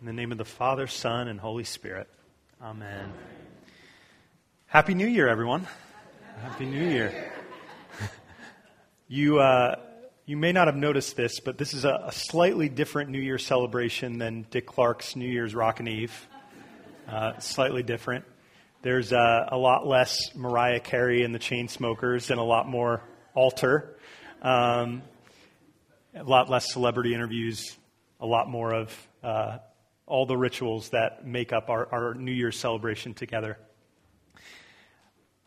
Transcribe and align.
In 0.00 0.06
the 0.06 0.12
name 0.12 0.30
of 0.30 0.38
the 0.38 0.44
Father, 0.44 0.86
Son, 0.86 1.26
and 1.26 1.40
Holy 1.40 1.64
Spirit. 1.64 2.06
Amen. 2.62 3.12
Happy 4.66 4.94
New 4.94 5.08
Year, 5.08 5.26
everyone. 5.26 5.66
Happy 6.40 6.66
New 6.66 6.88
Year. 6.88 7.32
you, 9.08 9.40
uh, 9.40 9.74
you 10.24 10.36
may 10.36 10.52
not 10.52 10.68
have 10.68 10.76
noticed 10.76 11.16
this, 11.16 11.40
but 11.40 11.58
this 11.58 11.74
is 11.74 11.84
a, 11.84 12.04
a, 12.06 12.12
slightly 12.12 12.68
different 12.68 13.10
New 13.10 13.18
Year 13.18 13.38
celebration 13.38 14.18
than 14.18 14.46
Dick 14.52 14.66
Clark's 14.66 15.16
New 15.16 15.28
Year's 15.28 15.52
Rockin' 15.52 15.88
Eve. 15.88 16.28
Uh, 17.08 17.36
slightly 17.40 17.82
different. 17.82 18.24
There's 18.82 19.12
uh, 19.12 19.48
a 19.50 19.58
lot 19.58 19.84
less 19.84 20.32
Mariah 20.36 20.78
Carey 20.78 21.24
and 21.24 21.34
the 21.34 21.40
Chainsmokers 21.40 22.30
and 22.30 22.38
a 22.38 22.44
lot 22.44 22.68
more 22.68 23.02
altar. 23.34 23.96
Um, 24.42 25.02
a 26.14 26.22
lot 26.22 26.48
less 26.48 26.72
celebrity 26.72 27.14
interviews, 27.14 27.76
a 28.20 28.26
lot 28.26 28.48
more 28.48 28.72
of 28.72 29.08
uh, 29.24 29.58
all 30.08 30.26
the 30.26 30.36
rituals 30.36 30.90
that 30.90 31.26
make 31.26 31.52
up 31.52 31.70
our, 31.70 31.86
our 31.92 32.14
New 32.14 32.32
Year's 32.32 32.58
celebration 32.58 33.14
together. 33.14 33.58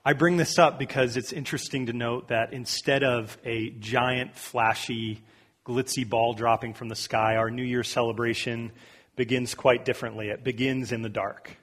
I 0.05 0.13
bring 0.13 0.37
this 0.37 0.57
up 0.57 0.79
because 0.79 1.17
it's 1.17 1.33
interesting 1.33 1.87
to 1.87 1.93
note 1.93 2.29
that 2.29 2.53
instead 2.53 3.03
of 3.03 3.37
a 3.43 3.69
giant, 3.71 4.35
flashy, 4.35 5.21
glitzy 5.65 6.07
ball 6.07 6.33
dropping 6.33 6.73
from 6.73 6.89
the 6.89 6.95
sky, 6.95 7.35
our 7.35 7.51
New 7.51 7.63
Year's 7.63 7.87
celebration 7.87 8.71
begins 9.15 9.53
quite 9.53 9.85
differently. 9.85 10.29
It 10.29 10.43
begins 10.43 10.91
in 10.91 11.01
the 11.01 11.09
dark. 11.09 11.57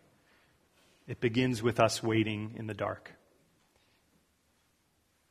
It 1.08 1.20
begins 1.20 1.62
with 1.62 1.80
us 1.80 2.02
waiting 2.02 2.54
in 2.56 2.66
the 2.66 2.74
dark. 2.74 3.12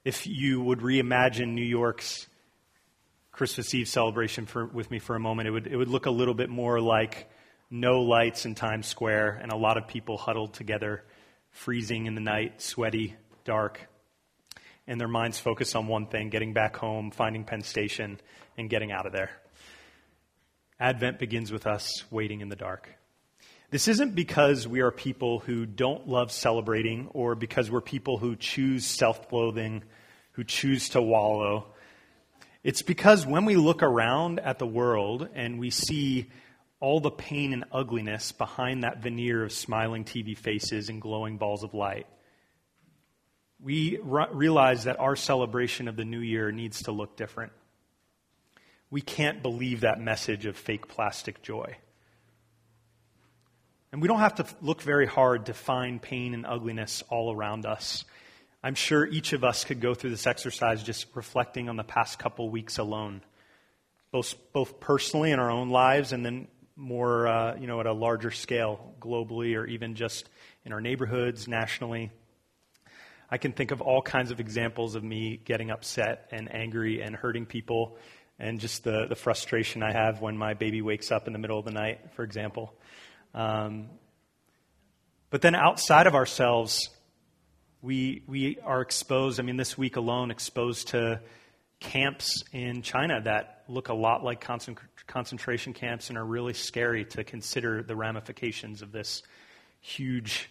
If 0.03 0.25
you 0.25 0.61
would 0.61 0.79
reimagine 0.79 1.49
New 1.53 1.65
York's 1.65 2.27
Christmas 3.31 3.73
Eve 3.73 3.87
celebration 3.87 4.45
for, 4.47 4.65
with 4.65 4.89
me 4.89 4.99
for 4.99 5.15
a 5.15 5.19
moment, 5.19 5.47
it 5.47 5.51
would, 5.51 5.67
it 5.67 5.77
would 5.77 5.89
look 5.89 6.07
a 6.07 6.11
little 6.11 6.33
bit 6.33 6.49
more 6.49 6.81
like 6.81 7.29
no 7.69 8.01
lights 8.01 8.45
in 8.45 8.55
Times 8.55 8.87
Square, 8.87 9.39
and 9.41 9.51
a 9.51 9.57
lot 9.57 9.77
of 9.77 9.87
people 9.87 10.17
huddled 10.17 10.53
together, 10.53 11.03
freezing 11.51 12.05
in 12.05 12.15
the 12.15 12.21
night, 12.21 12.61
sweaty, 12.61 13.15
dark, 13.43 13.87
and 14.87 14.99
their 14.99 15.07
minds 15.07 15.37
focused 15.37 15.75
on 15.75 15.87
one 15.87 16.07
thing 16.07 16.29
getting 16.29 16.53
back 16.53 16.77
home, 16.77 17.11
finding 17.11 17.43
Penn 17.43 17.61
Station, 17.61 18.19
and 18.57 18.69
getting 18.69 18.91
out 18.91 19.05
of 19.05 19.11
there. 19.11 19.31
Advent 20.79 21.19
begins 21.19 21.51
with 21.51 21.67
us 21.67 22.03
waiting 22.11 22.41
in 22.41 22.49
the 22.49 22.55
dark. 22.55 22.89
This 23.69 23.89
isn't 23.89 24.15
because 24.15 24.65
we 24.65 24.79
are 24.79 24.91
people 24.91 25.39
who 25.39 25.65
don't 25.65 26.07
love 26.07 26.31
celebrating 26.31 27.09
or 27.13 27.35
because 27.35 27.69
we're 27.69 27.81
people 27.81 28.17
who 28.17 28.37
choose 28.37 28.85
self 28.85 29.33
loathing, 29.33 29.83
who 30.33 30.45
choose 30.45 30.89
to 30.89 31.01
wallow. 31.01 31.73
It's 32.63 32.81
because 32.81 33.25
when 33.25 33.43
we 33.43 33.57
look 33.57 33.83
around 33.83 34.39
at 34.39 34.57
the 34.57 34.67
world 34.67 35.27
and 35.33 35.59
we 35.59 35.69
see 35.69 36.29
all 36.79 36.99
the 36.99 37.11
pain 37.11 37.53
and 37.53 37.65
ugliness 37.71 38.31
behind 38.31 38.83
that 38.83 39.01
veneer 39.01 39.43
of 39.43 39.51
smiling 39.51 40.03
TV 40.03 40.37
faces 40.37 40.89
and 40.89 41.01
glowing 41.01 41.37
balls 41.37 41.63
of 41.63 41.73
light. 41.73 42.05
We 43.59 43.97
realize 44.03 44.83
that 44.83 44.99
our 44.99 45.15
celebration 45.15 45.87
of 45.87 45.95
the 45.95 46.05
new 46.05 46.19
year 46.19 46.51
needs 46.51 46.83
to 46.83 46.91
look 46.91 47.17
different. 47.17 47.51
We 48.91 49.01
can't 49.01 49.41
believe 49.41 49.81
that 49.81 49.99
message 49.99 50.45
of 50.45 50.55
fake 50.55 50.87
plastic 50.87 51.41
joy. 51.41 51.77
And 53.91 54.01
we 54.01 54.07
don't 54.07 54.19
have 54.19 54.35
to 54.35 54.45
look 54.61 54.81
very 54.81 55.07
hard 55.07 55.47
to 55.47 55.53
find 55.53 55.99
pain 55.99 56.35
and 56.35 56.45
ugliness 56.45 57.03
all 57.09 57.33
around 57.33 57.65
us. 57.65 58.05
I'm 58.63 58.75
sure 58.75 59.05
each 59.05 59.33
of 59.33 59.43
us 59.43 59.63
could 59.63 59.81
go 59.81 59.95
through 59.95 60.11
this 60.11 60.27
exercise 60.27 60.83
just 60.83 61.07
reflecting 61.15 61.69
on 61.69 61.77
the 61.77 61.83
past 61.83 62.19
couple 62.19 62.49
weeks 62.49 62.77
alone, 62.77 63.21
both, 64.11 64.35
both 64.53 64.79
personally 64.79 65.31
in 65.31 65.39
our 65.39 65.49
own 65.49 65.69
lives 65.69 66.11
and 66.11 66.23
then 66.23 66.47
more, 66.77 67.27
uh, 67.27 67.55
you 67.57 67.67
know, 67.67 67.79
at 67.79 67.87
a 67.87 67.93
larger 67.93 68.31
scale, 68.31 68.93
globally 69.01 69.55
or 69.55 69.65
even 69.65 69.95
just 69.95 70.29
in 70.63 70.71
our 70.71 70.79
neighborhoods, 70.79 71.47
nationally. 71.47 72.11
I 73.29 73.37
can 73.37 73.51
think 73.51 73.71
of 73.71 73.81
all 73.81 74.01
kinds 74.01 74.31
of 74.31 74.39
examples 74.39 74.95
of 74.95 75.03
me 75.03 75.41
getting 75.43 75.71
upset 75.71 76.27
and 76.31 76.53
angry 76.53 77.01
and 77.01 77.15
hurting 77.15 77.45
people 77.45 77.97
and 78.39 78.59
just 78.59 78.83
the, 78.83 79.07
the 79.09 79.15
frustration 79.15 79.81
I 79.83 79.91
have 79.91 80.21
when 80.21 80.37
my 80.37 80.53
baby 80.53 80.81
wakes 80.81 81.11
up 81.11 81.27
in 81.27 81.33
the 81.33 81.39
middle 81.39 81.57
of 81.57 81.65
the 81.65 81.71
night, 81.71 82.13
for 82.15 82.23
example. 82.23 82.73
Um, 83.33 83.89
but 85.29 85.41
then 85.41 85.55
outside 85.55 86.07
of 86.07 86.15
ourselves, 86.15 86.89
we, 87.81 88.23
we 88.27 88.59
are 88.63 88.81
exposed, 88.81 89.39
I 89.39 89.43
mean, 89.43 89.57
this 89.57 89.77
week 89.77 89.95
alone, 89.95 90.31
exposed 90.31 90.89
to 90.89 91.21
camps 91.79 92.43
in 92.53 92.81
China 92.81 93.21
that 93.21 93.56
look 93.67 93.89
a 93.89 93.93
lot 93.93 94.23
like 94.23 94.45
concentration 95.07 95.73
camps 95.73 96.09
and 96.09 96.17
are 96.17 96.25
really 96.25 96.53
scary 96.53 97.05
to 97.05 97.23
consider 97.23 97.83
the 97.83 97.95
ramifications 97.95 98.81
of 98.81 98.91
this 98.91 99.23
huge 99.79 100.49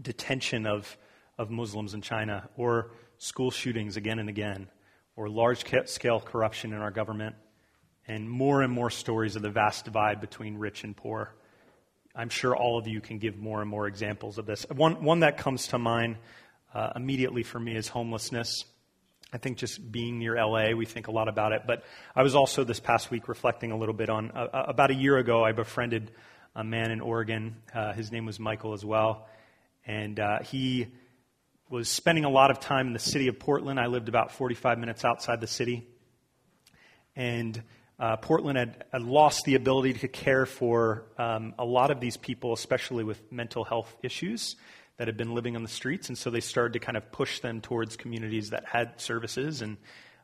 detention 0.00 0.66
of, 0.66 0.96
of 1.38 1.50
Muslims 1.50 1.94
in 1.94 2.02
China, 2.02 2.48
or 2.56 2.92
school 3.18 3.50
shootings 3.50 3.96
again 3.96 4.18
and 4.18 4.28
again, 4.28 4.68
or 5.16 5.28
large 5.28 5.64
scale 5.86 6.20
corruption 6.20 6.72
in 6.72 6.80
our 6.80 6.90
government, 6.90 7.36
and 8.06 8.28
more 8.28 8.62
and 8.62 8.72
more 8.72 8.90
stories 8.90 9.36
of 9.36 9.42
the 9.42 9.50
vast 9.50 9.84
divide 9.84 10.20
between 10.20 10.58
rich 10.58 10.84
and 10.84 10.96
poor. 10.96 11.34
I'm 12.14 12.28
sure 12.28 12.56
all 12.56 12.78
of 12.78 12.86
you 12.86 13.00
can 13.00 13.18
give 13.18 13.36
more 13.36 13.60
and 13.60 13.70
more 13.70 13.86
examples 13.86 14.38
of 14.38 14.46
this. 14.46 14.64
One, 14.70 15.02
one 15.02 15.20
that 15.20 15.36
comes 15.36 15.68
to 15.68 15.78
mind 15.78 16.16
uh, 16.72 16.92
immediately 16.96 17.42
for 17.42 17.58
me 17.58 17.76
is 17.76 17.88
homelessness. 17.88 18.64
I 19.32 19.38
think 19.38 19.58
just 19.58 19.90
being 19.90 20.18
near 20.18 20.36
LA, 20.36 20.70
we 20.70 20.86
think 20.86 21.08
a 21.08 21.10
lot 21.10 21.28
about 21.28 21.52
it. 21.52 21.62
But 21.66 21.84
I 22.14 22.22
was 22.22 22.34
also 22.34 22.62
this 22.64 22.78
past 22.78 23.10
week 23.10 23.28
reflecting 23.28 23.72
a 23.72 23.76
little 23.76 23.94
bit 23.94 24.08
on 24.08 24.30
uh, 24.30 24.48
uh, 24.52 24.64
about 24.68 24.90
a 24.90 24.94
year 24.94 25.18
ago, 25.18 25.44
I 25.44 25.52
befriended 25.52 26.12
a 26.54 26.62
man 26.62 26.90
in 26.90 27.00
Oregon. 27.00 27.56
Uh, 27.74 27.92
his 27.92 28.12
name 28.12 28.24
was 28.24 28.38
Michael 28.38 28.72
as 28.72 28.84
well. 28.84 29.26
And 29.84 30.18
uh, 30.20 30.40
he 30.40 30.86
was 31.68 31.88
spending 31.88 32.24
a 32.24 32.30
lot 32.30 32.50
of 32.50 32.60
time 32.60 32.86
in 32.86 32.92
the 32.92 32.98
city 32.98 33.26
of 33.26 33.38
Portland. 33.38 33.80
I 33.80 33.86
lived 33.86 34.08
about 34.08 34.30
45 34.32 34.78
minutes 34.78 35.04
outside 35.04 35.40
the 35.40 35.46
city. 35.48 35.86
And 37.16 37.60
uh, 37.98 38.16
Portland 38.16 38.58
had, 38.58 38.84
had, 38.92 39.02
lost 39.02 39.44
the 39.44 39.54
ability 39.54 39.94
to 39.94 40.08
care 40.08 40.46
for 40.46 41.06
um, 41.18 41.54
a 41.58 41.64
lot 41.64 41.90
of 41.90 41.98
these 41.98 42.16
people, 42.16 42.52
especially 42.52 43.04
with 43.04 43.20
mental 43.32 43.64
health 43.64 43.94
issues 44.02 44.56
that 44.96 45.08
had 45.08 45.16
been 45.16 45.34
living 45.34 45.56
on 45.56 45.62
the 45.62 45.68
streets, 45.68 46.08
and 46.08 46.16
so 46.16 46.30
they 46.30 46.40
started 46.40 46.72
to 46.72 46.78
kind 46.78 46.96
of 46.96 47.12
push 47.12 47.40
them 47.40 47.60
towards 47.60 47.96
communities 47.96 48.50
that 48.50 48.64
had 48.66 49.00
services. 49.00 49.62
And 49.62 49.76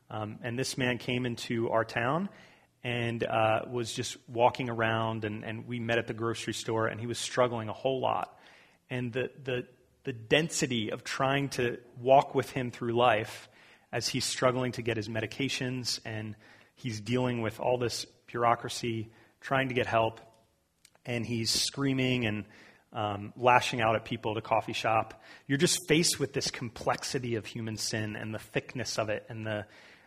um, 0.09 0.39
and 0.43 0.57
this 0.57 0.77
man 0.77 0.97
came 0.97 1.25
into 1.25 1.69
our 1.69 1.85
town 1.85 2.29
and 2.83 3.23
uh, 3.23 3.61
was 3.69 3.93
just 3.93 4.17
walking 4.27 4.69
around, 4.69 5.25
and, 5.25 5.45
and 5.45 5.67
we 5.67 5.79
met 5.79 5.97
at 5.97 6.07
the 6.07 6.13
grocery 6.13 6.53
store, 6.53 6.87
and 6.87 6.99
he 6.99 7.07
was 7.07 7.17
struggling 7.17 7.69
a 7.69 7.73
whole 7.73 7.99
lot. 7.99 8.37
And 8.89 9.13
the 9.13 9.29
the 9.43 9.65
the 10.03 10.13
density 10.13 10.91
of 10.91 11.03
trying 11.03 11.49
to 11.49 11.77
walk 11.99 12.35
with 12.35 12.49
him 12.49 12.71
through 12.71 12.93
life 12.93 13.47
as 13.91 14.07
he's 14.07 14.25
struggling 14.25 14.71
to 14.73 14.81
get 14.81 14.97
his 14.97 15.07
medications 15.07 15.99
and 16.03 16.35
he's 16.75 16.99
dealing 16.99 17.41
with 17.41 17.59
all 17.59 17.77
this 17.77 18.05
bureaucracy, 18.27 19.09
trying 19.39 19.69
to 19.69 19.73
get 19.73 19.87
help, 19.87 20.19
and 21.05 21.25
he's 21.25 21.49
screaming 21.49 22.25
and 22.25 22.43
um, 22.93 23.33
lashing 23.35 23.81
out 23.81 23.95
at 23.95 24.05
people 24.05 24.31
at 24.31 24.37
a 24.37 24.41
coffee 24.41 24.73
shop. 24.73 25.21
You're 25.47 25.57
just 25.57 25.79
faced 25.87 26.19
with 26.19 26.33
this 26.33 26.51
complexity 26.51 27.35
of 27.35 27.45
human 27.45 27.77
sin 27.77 28.15
and 28.15 28.33
the 28.33 28.39
thickness 28.39 28.97
of 28.99 29.09
it 29.09 29.25
and 29.29 29.45
the, 29.45 29.65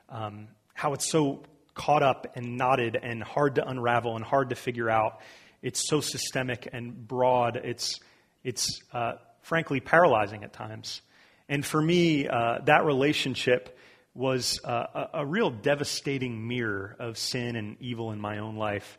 um, 0.08 0.48
how 0.72 0.92
it's 0.92 1.10
so 1.10 1.42
caught 1.74 2.02
up 2.02 2.36
and 2.36 2.56
knotted 2.56 2.96
and 3.00 3.22
hard 3.22 3.56
to 3.56 3.68
unravel 3.68 4.16
and 4.16 4.24
hard 4.24 4.50
to 4.50 4.56
figure 4.56 4.88
out. 4.88 5.20
It's 5.62 5.88
so 5.88 6.00
systemic 6.00 6.68
and 6.72 7.06
broad. 7.06 7.56
It's, 7.56 7.98
it's 8.44 8.80
uh, 8.92 9.14
frankly 9.42 9.80
paralyzing 9.80 10.44
at 10.44 10.52
times. 10.52 11.02
And 11.48 11.64
for 11.64 11.80
me, 11.80 12.28
uh, 12.28 12.58
that 12.64 12.84
relationship 12.84 13.76
was 14.14 14.60
uh, 14.64 15.08
a, 15.14 15.20
a 15.20 15.26
real 15.26 15.50
devastating 15.50 16.48
mirror 16.48 16.96
of 16.98 17.18
sin 17.18 17.56
and 17.56 17.76
evil 17.80 18.12
in 18.12 18.20
my 18.20 18.38
own 18.38 18.56
life. 18.56 18.98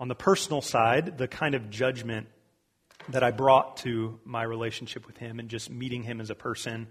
On 0.00 0.08
the 0.08 0.14
personal 0.14 0.60
side, 0.60 1.18
the 1.18 1.26
kind 1.26 1.54
of 1.54 1.70
judgment 1.70 2.28
that 3.10 3.22
I 3.22 3.30
brought 3.30 3.78
to 3.78 4.18
my 4.24 4.42
relationship 4.42 5.06
with 5.06 5.16
him 5.16 5.38
and 5.38 5.48
just 5.48 5.70
meeting 5.70 6.02
him 6.02 6.20
as 6.20 6.30
a 6.30 6.34
person. 6.34 6.88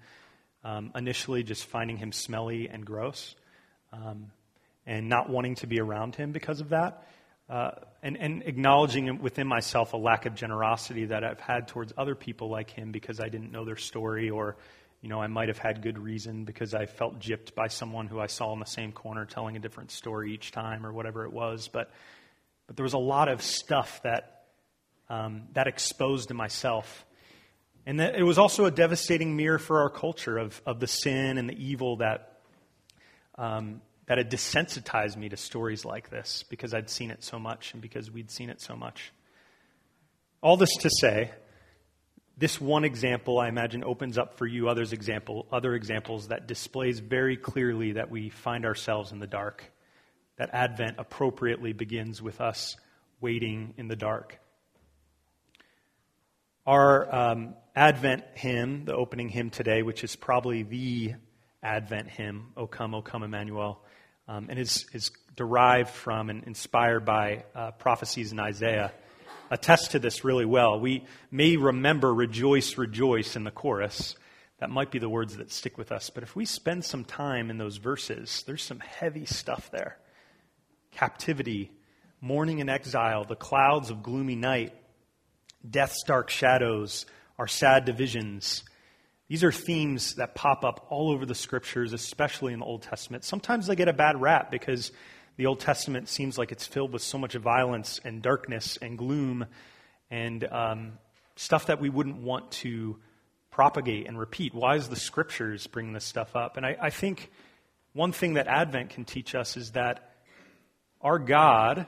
Um, 0.64 0.92
initially, 0.96 1.44
just 1.44 1.66
finding 1.66 1.98
him 1.98 2.12
smelly 2.12 2.68
and 2.68 2.86
gross 2.86 3.36
um, 3.94 4.32
and 4.86 5.08
not 5.08 5.30
wanting 5.30 5.56
to 5.56 5.68
be 5.68 5.80
around 5.80 6.16
him 6.16 6.32
because 6.32 6.60
of 6.62 6.70
that. 6.70 7.08
Uh, 7.50 7.72
and, 8.04 8.18
and 8.18 8.44
acknowledging 8.44 9.22
within 9.22 9.48
myself 9.48 9.94
a 9.94 9.98
lack 9.98 10.26
of 10.26 10.36
generosity 10.36 11.06
that 11.06 11.24
I've 11.24 11.40
had 11.40 11.70
towards 11.70 11.94
other 11.98 12.16
people 12.16 12.50
like 12.50 12.70
him 12.70 12.92
because 12.92 13.22
I 13.22 13.30
didn't 13.30 13.52
know 13.52 13.64
their 13.64 13.78
story 13.78 14.30
or, 14.30 14.58
you 15.02 15.08
know, 15.08 15.22
I 15.22 15.28
might 15.28 15.48
have 15.48 15.58
had 15.58 15.82
good 15.82 15.98
reason 15.98 16.44
because 16.44 16.74
I 16.74 16.88
felt 16.88 17.20
gypped 17.20 17.56
by 17.56 17.68
someone 17.68 18.08
who 18.08 18.20
I 18.20 18.28
saw 18.28 18.52
in 18.52 18.60
the 18.60 18.66
same 18.66 18.92
corner 18.92 19.26
telling 19.26 19.56
a 19.56 19.60
different 19.60 19.92
story 19.92 20.34
each 20.34 20.52
time 20.52 20.86
or 20.86 20.92
whatever 20.92 21.24
it 21.24 21.32
was. 21.32 21.70
But, 21.70 21.90
but 22.66 22.76
there 22.76 22.84
was 22.84 22.94
a 22.94 22.98
lot 22.98 23.30
of 23.30 23.42
stuff 23.42 24.02
that 24.04 24.37
um, 25.10 25.44
that 25.54 25.68
exposed 25.68 26.30
to 26.30 26.34
myself. 26.34 27.06
And 27.86 28.00
that 28.00 28.16
it 28.16 28.24
was 28.24 28.38
also 28.38 28.66
a 28.66 28.72
devastating 28.72 29.36
mirror 29.36 29.60
for 29.60 29.82
our 29.82 29.90
culture 29.90 30.38
of, 30.38 30.62
of 30.66 30.80
the 30.80 30.88
sin 30.88 31.38
and 31.38 31.50
the 31.50 31.56
evil 31.56 31.98
that, 31.98 32.42
um, 33.36 33.82
that 34.08 34.18
had 34.18 34.30
desensitized 34.30 35.16
me 35.16 35.30
to 35.30 35.38
stories 35.38 35.86
like 35.86 36.10
this 36.10 36.44
because 36.50 36.74
I'd 36.74 36.90
seen 36.90 37.12
it 37.12 37.24
so 37.24 37.40
much 37.40 37.74
and 37.74 37.82
because 37.82 38.12
we'd 38.12 38.30
seen 38.30 38.50
it 38.50 38.62
so 38.62 38.76
much. 38.76 39.14
All 40.42 40.58
this 40.58 40.76
to 40.78 40.90
say, 40.90 41.32
this 42.38 42.62
one 42.62 42.84
example, 42.84 43.40
I 43.40 43.48
imagine, 43.48 43.84
opens 43.84 44.18
up 44.18 44.38
for 44.38 44.46
you 44.46 44.70
others 44.70 44.94
example, 44.94 45.48
other 45.52 45.74
examples 45.74 46.28
that 46.28 46.46
displays 46.46 47.00
very 47.00 47.36
clearly 47.36 47.94
that 47.94 48.12
we 48.12 48.30
find 48.30 48.66
ourselves 48.66 49.12
in 49.12 49.20
the 49.20 49.28
dark. 49.28 49.64
That 50.38 50.52
Advent 50.54 50.98
appropriately 51.00 51.74
begins 51.74 52.22
with 52.22 52.40
us 52.40 52.76
waiting 53.20 53.74
in 53.78 53.88
the 53.88 53.96
dark. 53.96 54.40
Our 56.68 57.16
um, 57.16 57.56
Advent 57.78 58.26
hymn, 58.34 58.84
the 58.84 58.94
opening 58.94 59.30
hymn 59.30 59.52
today, 59.52 59.84
which 59.84 60.04
is 60.04 60.18
probably 60.18 60.64
the 60.64 61.14
Advent 61.64 62.10
hymn, 62.10 62.48
O 62.58 62.68
come, 62.68 62.94
O 62.94 63.02
come, 63.02 63.24
Emmanuel, 63.24 63.82
um, 64.28 64.48
and 64.50 64.60
is, 64.60 64.86
is 64.92 65.12
derived 65.38 65.92
from 65.92 66.30
and 66.30 66.44
inspired 66.44 67.06
by 67.06 67.46
uh, 67.56 67.72
prophecies 67.72 68.34
in 68.34 68.40
Isaiah 68.42 68.92
attest 69.50 69.92
to 69.92 70.00
this 70.00 70.26
really 70.26 70.44
well. 70.44 70.78
We 70.78 71.06
may 71.32 71.56
remember 71.56 72.14
rejoice, 72.14 72.78
rejoice 72.78 73.38
in 73.38 73.46
the 73.46 73.52
chorus. 73.52 74.18
That 74.60 74.70
might 74.70 74.92
be 74.92 75.00
the 75.00 75.08
words 75.08 75.38
that 75.38 75.54
stick 75.54 75.78
with 75.78 75.94
us. 75.94 76.10
But 76.10 76.24
if 76.24 76.36
we 76.36 76.44
spend 76.44 76.84
some 76.84 77.06
time 77.06 77.50
in 77.50 77.58
those 77.58 77.78
verses, 77.78 78.44
there's 78.46 78.64
some 78.64 78.82
heavy 78.82 79.26
stuff 79.26 79.72
there 79.72 80.00
captivity, 80.92 81.72
mourning 82.20 82.60
and 82.60 82.70
exile, 82.70 83.24
the 83.24 83.38
clouds 83.38 83.90
of 83.90 84.04
gloomy 84.04 84.36
night, 84.36 84.74
death's 85.70 86.04
dark 86.04 86.30
shadows, 86.30 87.06
our 87.38 87.48
sad 87.48 87.86
divisions. 87.86 88.64
These 89.28 89.44
are 89.44 89.52
themes 89.52 90.16
that 90.16 90.36
pop 90.36 90.64
up 90.64 90.88
all 90.90 91.12
over 91.12 91.26
the 91.26 91.36
scriptures, 91.36 91.94
especially 91.94 92.54
in 92.54 92.60
the 92.60 92.66
Old 92.66 92.84
Testament. 92.84 93.24
Sometimes 93.24 93.68
they 93.68 93.76
get 93.76 93.88
a 93.88 93.94
bad 93.94 94.22
rap 94.22 94.52
because 94.52 94.92
the 95.36 95.46
Old 95.46 95.60
Testament 95.60 96.10
seems 96.10 96.38
like 96.38 96.52
it's 96.52 96.66
filled 96.66 96.94
with 96.94 97.02
so 97.02 97.18
much 97.18 97.34
violence 97.36 98.00
and 98.04 98.22
darkness 98.22 98.78
and 98.82 98.98
gloom 98.98 99.46
and 100.10 100.44
um, 100.46 100.94
stuff 101.36 101.68
that 101.68 101.80
we 101.80 101.90
wouldn't 101.90 102.18
want 102.18 102.52
to 102.52 102.98
propagate 103.52 104.08
and 104.08 104.18
repeat. 104.18 104.54
Why 104.54 104.76
is 104.76 104.88
the 104.88 104.96
scriptures 104.96 105.68
bringing 105.68 105.94
this 105.94 106.06
stuff 106.06 106.36
up? 106.36 106.58
And 106.58 106.66
I, 106.66 106.78
I 106.82 106.90
think 106.90 107.32
one 107.94 108.12
thing 108.12 108.36
that 108.36 108.48
Advent 108.48 108.92
can 108.92 109.06
teach 109.06 109.36
us 109.36 109.58
is 109.58 109.72
that 109.72 110.14
our 111.02 111.20
God 111.20 111.86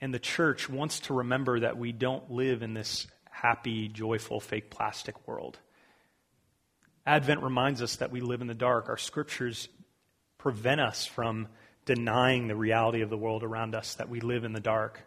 and 0.00 0.14
the 0.14 0.18
church 0.18 0.68
wants 0.68 1.00
to 1.00 1.14
remember 1.14 1.60
that 1.60 1.76
we 1.76 1.92
don't 1.92 2.30
live 2.30 2.62
in 2.62 2.74
this 2.74 3.06
happy, 3.30 3.88
joyful, 3.88 4.40
fake 4.40 4.70
plastic 4.70 5.26
world. 5.26 5.58
Advent 7.06 7.42
reminds 7.42 7.82
us 7.82 7.96
that 7.96 8.10
we 8.10 8.20
live 8.20 8.40
in 8.40 8.46
the 8.46 8.54
dark. 8.54 8.88
Our 8.88 8.96
scriptures 8.96 9.68
prevent 10.38 10.80
us 10.80 11.06
from 11.06 11.48
denying 11.84 12.46
the 12.46 12.56
reality 12.56 13.00
of 13.00 13.10
the 13.10 13.16
world 13.16 13.42
around 13.42 13.74
us, 13.74 13.94
that 13.94 14.08
we 14.08 14.20
live 14.20 14.44
in 14.44 14.52
the 14.52 14.60
dark. 14.60 15.00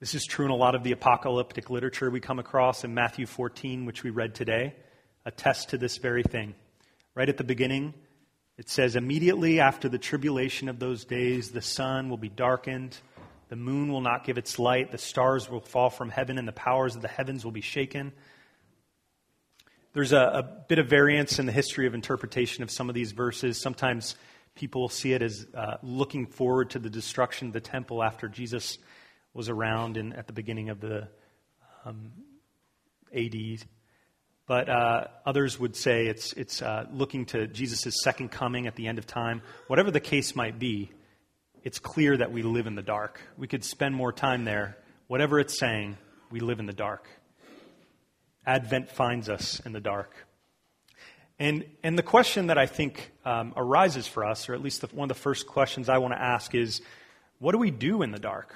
This 0.00 0.14
is 0.14 0.24
true 0.24 0.44
in 0.44 0.50
a 0.50 0.56
lot 0.56 0.74
of 0.74 0.84
the 0.84 0.92
apocalyptic 0.92 1.70
literature 1.70 2.08
we 2.08 2.20
come 2.20 2.38
across 2.38 2.84
in 2.84 2.94
Matthew 2.94 3.26
14, 3.26 3.84
which 3.84 4.04
we 4.04 4.10
read 4.10 4.34
today, 4.34 4.76
attests 5.24 5.66
to 5.66 5.78
this 5.78 5.96
very 5.96 6.22
thing. 6.22 6.54
Right 7.14 7.28
at 7.28 7.36
the 7.36 7.44
beginning, 7.44 7.94
it 8.56 8.68
says, 8.68 8.94
Immediately 8.94 9.58
after 9.58 9.88
the 9.88 9.98
tribulation 9.98 10.68
of 10.68 10.78
those 10.78 11.04
days, 11.04 11.50
the 11.50 11.62
sun 11.62 12.10
will 12.10 12.16
be 12.16 12.28
darkened, 12.28 12.96
the 13.48 13.56
moon 13.56 13.92
will 13.92 14.00
not 14.00 14.24
give 14.24 14.38
its 14.38 14.58
light, 14.58 14.92
the 14.92 14.98
stars 14.98 15.48
will 15.48 15.60
fall 15.60 15.90
from 15.90 16.10
heaven, 16.10 16.38
and 16.38 16.46
the 16.46 16.52
powers 16.52 16.96
of 16.96 17.02
the 17.02 17.08
heavens 17.08 17.44
will 17.44 17.52
be 17.52 17.60
shaken. 17.60 18.12
There's 19.94 20.12
a, 20.12 20.18
a 20.18 20.42
bit 20.42 20.78
of 20.78 20.86
variance 20.86 21.38
in 21.38 21.46
the 21.46 21.52
history 21.52 21.86
of 21.86 21.94
interpretation 21.94 22.62
of 22.62 22.70
some 22.70 22.88
of 22.88 22.94
these 22.94 23.12
verses. 23.12 23.60
Sometimes 23.60 24.14
People 24.58 24.88
see 24.88 25.12
it 25.12 25.22
as 25.22 25.46
uh, 25.54 25.76
looking 25.84 26.26
forward 26.26 26.70
to 26.70 26.80
the 26.80 26.90
destruction 26.90 27.46
of 27.46 27.52
the 27.52 27.60
temple 27.60 28.02
after 28.02 28.26
Jesus 28.26 28.78
was 29.32 29.48
around 29.48 29.96
in, 29.96 30.12
at 30.14 30.26
the 30.26 30.32
beginning 30.32 30.68
of 30.68 30.80
the 30.80 31.06
um, 31.84 32.10
AD. 33.16 33.36
But 34.48 34.68
uh, 34.68 35.04
others 35.24 35.60
would 35.60 35.76
say 35.76 36.08
it's, 36.08 36.32
it's 36.32 36.60
uh, 36.60 36.86
looking 36.90 37.26
to 37.26 37.46
Jesus' 37.46 38.02
second 38.02 38.32
coming 38.32 38.66
at 38.66 38.74
the 38.74 38.88
end 38.88 38.98
of 38.98 39.06
time. 39.06 39.42
Whatever 39.68 39.92
the 39.92 40.00
case 40.00 40.34
might 40.34 40.58
be, 40.58 40.90
it's 41.64 41.78
clear 41.78 42.16
that 42.16 42.32
we 42.32 42.42
live 42.42 42.66
in 42.66 42.74
the 42.74 42.82
dark. 42.82 43.20
We 43.36 43.46
could 43.48 43.64
spend 43.64 43.94
more 43.94 44.12
time 44.12 44.44
there. 44.44 44.76
Whatever 45.06 45.38
it's 45.38 45.58
saying, 45.58 45.96
we 46.30 46.40
live 46.40 46.60
in 46.60 46.66
the 46.66 46.72
dark. 46.72 47.08
Advent 48.46 48.90
finds 48.90 49.28
us 49.28 49.60
in 49.60 49.72
the 49.72 49.80
dark. 49.80 50.14
And, 51.38 51.64
and 51.82 51.96
the 51.96 52.02
question 52.02 52.48
that 52.48 52.58
I 52.58 52.66
think 52.66 53.12
um, 53.24 53.52
arises 53.56 54.08
for 54.08 54.24
us, 54.24 54.48
or 54.48 54.54
at 54.54 54.62
least 54.62 54.80
the, 54.80 54.88
one 54.88 55.10
of 55.10 55.16
the 55.16 55.20
first 55.20 55.46
questions 55.46 55.88
I 55.88 55.98
want 55.98 56.14
to 56.14 56.20
ask, 56.20 56.54
is 56.54 56.80
what 57.38 57.52
do 57.52 57.58
we 57.58 57.70
do 57.70 58.02
in 58.02 58.10
the 58.10 58.18
dark? 58.18 58.54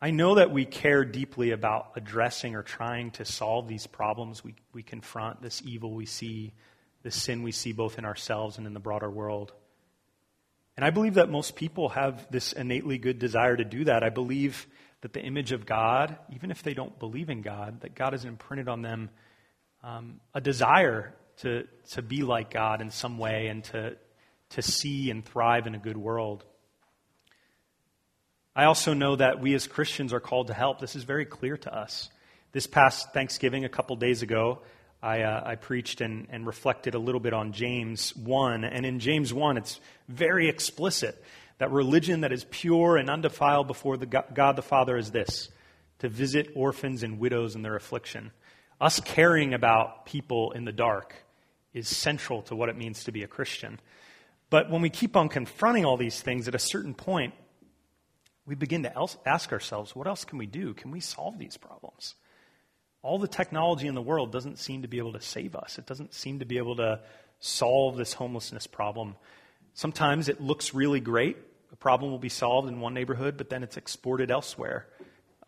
I 0.00 0.10
know 0.10 0.34
that 0.34 0.50
we 0.50 0.64
care 0.64 1.04
deeply 1.04 1.52
about 1.52 1.92
addressing 1.94 2.56
or 2.56 2.62
trying 2.62 3.12
to 3.12 3.24
solve 3.24 3.68
these 3.68 3.86
problems 3.86 4.42
we, 4.42 4.56
we 4.72 4.82
confront, 4.82 5.40
this 5.40 5.62
evil 5.64 5.94
we 5.94 6.06
see, 6.06 6.52
this 7.04 7.14
sin 7.14 7.42
we 7.42 7.52
see 7.52 7.72
both 7.72 7.98
in 7.98 8.04
ourselves 8.04 8.58
and 8.58 8.66
in 8.66 8.74
the 8.74 8.80
broader 8.80 9.08
world. 9.08 9.52
And 10.76 10.84
I 10.84 10.90
believe 10.90 11.14
that 11.14 11.28
most 11.28 11.54
people 11.54 11.90
have 11.90 12.26
this 12.30 12.52
innately 12.52 12.98
good 12.98 13.18
desire 13.18 13.56
to 13.56 13.64
do 13.64 13.84
that. 13.84 14.02
I 14.02 14.08
believe 14.08 14.66
that 15.02 15.12
the 15.12 15.20
image 15.20 15.52
of 15.52 15.66
God, 15.66 16.16
even 16.32 16.50
if 16.50 16.62
they 16.62 16.74
don't 16.74 16.98
believe 16.98 17.28
in 17.28 17.42
God, 17.42 17.80
that 17.82 17.94
God 17.94 18.12
has 18.12 18.24
imprinted 18.24 18.68
on 18.68 18.82
them 18.82 19.10
um, 19.82 20.20
a 20.32 20.40
desire 20.40 21.14
to, 21.38 21.66
to 21.90 22.02
be 22.02 22.22
like 22.22 22.50
God 22.50 22.80
in 22.80 22.90
some 22.90 23.18
way 23.18 23.48
and 23.48 23.64
to, 23.64 23.96
to 24.50 24.62
see 24.62 25.10
and 25.10 25.24
thrive 25.24 25.66
in 25.66 25.74
a 25.74 25.78
good 25.78 25.96
world. 25.96 26.44
I 28.54 28.64
also 28.64 28.94
know 28.94 29.16
that 29.16 29.40
we 29.40 29.54
as 29.54 29.66
Christians 29.66 30.12
are 30.12 30.20
called 30.20 30.48
to 30.48 30.54
help. 30.54 30.78
This 30.78 30.94
is 30.94 31.04
very 31.04 31.24
clear 31.24 31.56
to 31.56 31.74
us. 31.74 32.10
This 32.52 32.66
past 32.66 33.12
Thanksgiving, 33.12 33.64
a 33.64 33.68
couple 33.68 33.96
days 33.96 34.22
ago, 34.22 34.60
I, 35.02 35.22
uh, 35.22 35.42
I 35.44 35.54
preached 35.56 36.00
and, 36.00 36.28
and 36.30 36.46
reflected 36.46 36.94
a 36.94 36.98
little 36.98 37.20
bit 37.20 37.32
on 37.32 37.52
James 37.52 38.14
1. 38.14 38.64
And 38.64 38.86
in 38.86 39.00
James 39.00 39.34
1, 39.34 39.56
it's 39.56 39.80
very 40.08 40.48
explicit 40.48 41.22
that 41.58 41.70
religion 41.70 42.20
that 42.20 42.32
is 42.32 42.46
pure 42.50 42.96
and 42.96 43.10
undefiled 43.10 43.66
before 43.66 43.96
the 43.96 44.06
God 44.06 44.56
the 44.56 44.62
Father 44.62 44.96
is 44.96 45.10
this 45.10 45.48
to 45.98 46.08
visit 46.08 46.50
orphans 46.54 47.02
and 47.02 47.18
widows 47.18 47.54
in 47.54 47.62
their 47.62 47.76
affliction 47.76 48.30
us 48.82 48.98
caring 48.98 49.54
about 49.54 50.06
people 50.06 50.50
in 50.50 50.64
the 50.64 50.72
dark 50.72 51.14
is 51.72 51.88
central 51.88 52.42
to 52.42 52.56
what 52.56 52.68
it 52.68 52.76
means 52.76 53.04
to 53.04 53.12
be 53.12 53.22
a 53.22 53.28
Christian. 53.28 53.78
But 54.50 54.70
when 54.70 54.82
we 54.82 54.90
keep 54.90 55.16
on 55.16 55.28
confronting 55.28 55.84
all 55.84 55.96
these 55.96 56.20
things, 56.20 56.48
at 56.48 56.54
a 56.56 56.58
certain 56.58 56.92
point, 56.92 57.32
we 58.44 58.56
begin 58.56 58.82
to 58.82 58.92
ask 59.24 59.52
ourselves, 59.52 59.94
what 59.94 60.08
else 60.08 60.24
can 60.24 60.36
we 60.36 60.46
do? 60.46 60.74
Can 60.74 60.90
we 60.90 60.98
solve 60.98 61.38
these 61.38 61.56
problems? 61.56 62.16
All 63.02 63.18
the 63.18 63.28
technology 63.28 63.88
in 63.88 63.94
the 63.94 64.02
world 64.02 64.30
doesn't 64.30 64.58
seem 64.58 64.82
to 64.82 64.88
be 64.88 64.98
able 64.98 65.12
to 65.12 65.20
save 65.20 65.56
us. 65.56 65.78
It 65.78 65.86
doesn't 65.86 66.14
seem 66.14 66.38
to 66.38 66.44
be 66.44 66.58
able 66.58 66.76
to 66.76 67.00
solve 67.40 67.96
this 67.96 68.12
homelessness 68.12 68.66
problem. 68.66 69.16
Sometimes 69.74 70.28
it 70.28 70.40
looks 70.40 70.74
really 70.74 71.00
great. 71.00 71.36
A 71.72 71.76
problem 71.76 72.12
will 72.12 72.18
be 72.18 72.28
solved 72.28 72.68
in 72.68 72.80
one 72.80 72.94
neighborhood, 72.94 73.36
but 73.36 73.50
then 73.50 73.62
it's 73.62 73.76
exported 73.76 74.30
elsewhere 74.30 74.86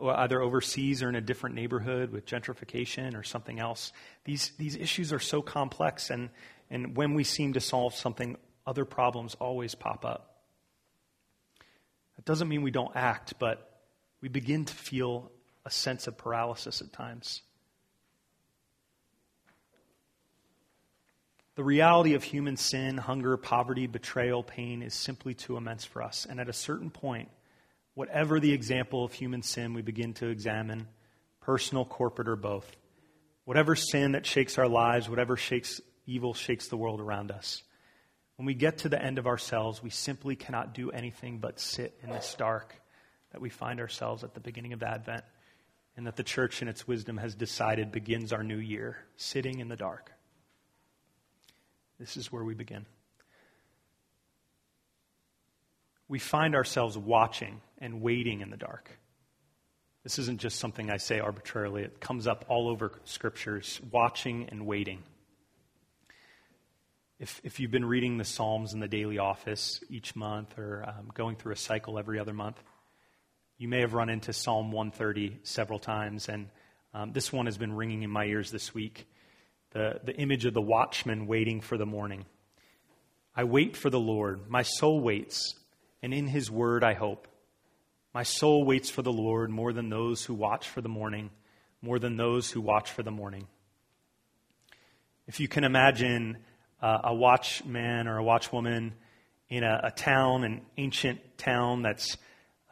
either 0.00 0.40
overseas 0.40 1.02
or 1.02 1.08
in 1.08 1.14
a 1.14 1.20
different 1.20 1.54
neighborhood 1.54 2.11
with 2.11 2.26
gentrification 2.26 3.16
or 3.16 3.23
something 3.23 3.61
else. 3.61 3.92
These, 4.25 4.52
these 4.58 4.76
issues 4.76 5.12
are 5.12 5.20
so 5.20 5.40
complex, 5.40 6.11
and, 6.11 6.30
and 6.70 6.96
when 6.96 7.14
we 7.14 7.25
seem 7.25 7.52
to 7.52 7.61
solve 7.61 7.94
something, 7.94 8.37
other 8.66 8.84
problems 8.84 9.37
always 9.37 9.75
pop 9.75 10.04
up. 10.04 10.42
That 12.16 12.25
doesn't 12.25 12.49
mean 12.49 12.62
we 12.62 12.70
don't 12.70 12.94
act, 12.96 13.34
but 13.38 13.82
we 14.20 14.28
begin 14.28 14.64
to 14.64 14.75
feel 14.75 15.30
a 15.64 15.71
sense 15.71 16.06
of 16.06 16.18
paralysis 16.18 16.80
at 16.80 16.92
times. 16.92 17.42
The 21.56 21.64
reality 21.64 22.14
of 22.14 22.25
human 22.25 22.56
sin, 22.56 22.97
hunger, 22.97 23.37
poverty, 23.37 23.87
betrayal, 23.87 24.42
pain 24.42 24.83
is 24.83 24.92
simply 24.92 25.35
too 25.35 25.56
immense 25.56 25.85
for 25.85 26.02
us. 26.02 26.26
And 26.28 26.40
at 26.40 26.49
a 26.49 26.52
certain 26.52 26.90
point, 26.90 27.28
whatever 27.94 28.40
the 28.40 28.52
example 28.52 29.04
of 29.04 29.12
human 29.12 29.42
sin 29.42 29.73
we 29.73 29.83
begin 29.83 30.14
to 30.14 30.28
examine, 30.28 30.88
personal, 31.40 31.85
corporate, 31.85 32.28
or 32.28 32.37
both. 32.37 32.71
Whatever 33.44 33.76
sin 33.76 34.12
that 34.12 34.26
shakes 34.26 34.59
our 34.59 34.66
lives, 34.66 35.09
whatever 35.09 35.37
shakes 35.37 35.80
evil 36.06 36.35
shakes 36.35 36.68
the 36.68 36.76
world 36.76 37.00
around 37.00 37.30
us. 37.30 37.62
When 38.37 38.47
we 38.47 38.54
get 38.54 38.78
to 38.78 38.88
the 38.88 39.00
end 39.00 39.18
of 39.18 39.28
ourselves, 39.28 39.80
we 39.80 39.90
simply 39.90 40.35
cannot 40.35 40.75
do 40.75 40.90
anything 40.90 41.38
but 41.38 41.61
sit 41.61 41.97
in 42.02 42.11
this 42.11 42.35
dark 42.37 42.75
that 43.30 43.40
we 43.40 43.49
find 43.49 43.78
ourselves 43.78 44.25
at 44.25 44.35
the 44.35 44.40
beginning 44.40 44.73
of 44.73 44.83
Advent 44.83 45.23
and 45.96 46.06
that 46.06 46.16
the 46.16 46.22
church 46.22 46.62
in 46.62 46.68
its 46.68 46.86
wisdom 46.86 47.16
has 47.18 47.34
decided 47.34 47.92
begins 47.92 48.32
our 48.32 48.42
new 48.42 48.58
year, 48.58 48.98
sitting 49.16 49.60
in 49.60 49.68
the 49.68 49.76
dark. 49.76 50.12
This 51.98 52.16
is 52.16 52.32
where 52.32 52.44
we 52.44 52.54
begin. 52.54 52.86
we 56.08 56.18
find 56.18 56.54
ourselves 56.54 56.96
watching 56.96 57.60
and 57.78 58.00
waiting 58.00 58.40
in 58.40 58.50
the 58.50 58.56
dark. 58.56 58.90
This 60.02 60.18
isn't 60.18 60.40
just 60.40 60.58
something 60.58 60.90
I 60.90 60.98
say 60.98 61.18
arbitrarily, 61.18 61.82
it 61.82 62.00
comes 62.00 62.26
up 62.26 62.44
all 62.48 62.68
over 62.68 62.92
scriptures 63.04 63.80
watching 63.90 64.48
and 64.50 64.66
waiting. 64.66 65.02
If, 67.18 67.40
if 67.42 67.58
you've 67.58 67.70
been 67.70 67.84
reading 67.84 68.18
the 68.18 68.24
Psalms 68.24 68.74
in 68.74 68.80
the 68.80 68.88
daily 68.88 69.18
office 69.18 69.80
each 69.88 70.14
month 70.14 70.58
or 70.58 70.84
um, 70.86 71.10
going 71.14 71.36
through 71.36 71.52
a 71.52 71.56
cycle 71.56 71.98
every 71.98 72.18
other 72.18 72.34
month, 72.34 72.62
You 73.56 73.68
may 73.68 73.82
have 73.82 73.94
run 73.94 74.08
into 74.08 74.32
Psalm 74.32 74.73
130 74.73 75.38
several 75.44 75.78
times, 75.78 76.28
and 76.28 76.49
um, 76.92 77.12
this 77.12 77.32
one 77.32 77.46
has 77.46 77.56
been 77.56 77.73
ringing 77.73 78.02
in 78.02 78.11
my 78.11 78.25
ears 78.25 78.50
this 78.50 78.75
week. 78.75 79.06
The, 79.70 80.00
the 80.02 80.14
image 80.16 80.44
of 80.44 80.54
the 80.54 80.61
watchman 80.61 81.28
waiting 81.28 81.61
for 81.61 81.78
the 81.78 81.87
morning. 81.87 82.25
I 83.37 83.44
wait 83.44 83.76
for 83.76 83.90
the 83.90 84.00
Lord. 84.00 84.50
My 84.50 84.62
soul 84.62 85.00
waits, 85.00 85.54
and 86.02 86.12
in 86.12 86.26
his 86.26 86.50
word 86.50 86.82
I 86.82 86.94
hope. 86.94 87.28
My 88.12 88.25
soul 88.25 88.64
waits 88.64 88.90
for 88.90 89.02
the 89.02 89.12
Lord 89.12 89.50
more 89.50 89.73
than 89.73 89.88
those 89.88 90.25
who 90.25 90.34
watch 90.34 90.68
for 90.68 90.80
the 90.80 90.88
morning, 90.88 91.30
more 91.80 92.00
than 92.00 92.16
those 92.16 92.50
who 92.50 92.61
watch 92.61 92.90
for 92.90 93.04
the 93.04 93.12
morning. 93.12 93.46
If 95.28 95.38
you 95.38 95.46
can 95.46 95.62
imagine 95.62 96.38
uh, 96.82 96.99
a 97.04 97.14
watchman 97.14 98.08
or 98.08 98.18
a 98.18 98.25
watchwoman 98.25 98.92
in 99.49 99.62
a, 99.62 99.80
a 99.84 99.90
town, 99.92 100.42
an 100.42 100.62
ancient 100.76 101.38
town 101.38 101.82
that's 101.82 102.16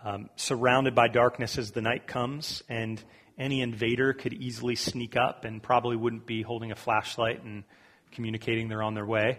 um, 0.04 0.30
surrounded 0.37 0.94
by 0.94 1.09
darkness 1.09 1.59
as 1.59 1.71
the 1.71 1.80
night 1.80 2.06
comes, 2.06 2.62
and 2.68 3.02
any 3.38 3.61
invader 3.61 4.12
could 4.12 4.32
easily 4.32 4.75
sneak 4.75 5.16
up 5.16 5.44
and 5.44 5.62
probably 5.62 5.97
wouldn't 5.97 6.26
be 6.26 6.42
holding 6.42 6.73
a 6.73 6.76
flashlight 6.76 7.42
and 7.42 7.64
communicating 8.12 8.68
they're 8.68 8.82
on 8.82 8.94
their 8.94 9.06
way. 9.06 9.38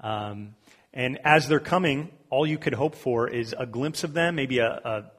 Um, 0.00 0.54
and 0.94 1.18
as 1.24 1.48
they're 1.48 1.60
coming, 1.60 2.10
all 2.30 2.46
you 2.46 2.58
could 2.58 2.74
hope 2.74 2.94
for 2.94 3.28
is 3.28 3.54
a 3.58 3.66
glimpse 3.66 4.04
of 4.04 4.14
them, 4.14 4.36
maybe 4.36 4.58
a, 4.58 4.68
a 4.68 5.10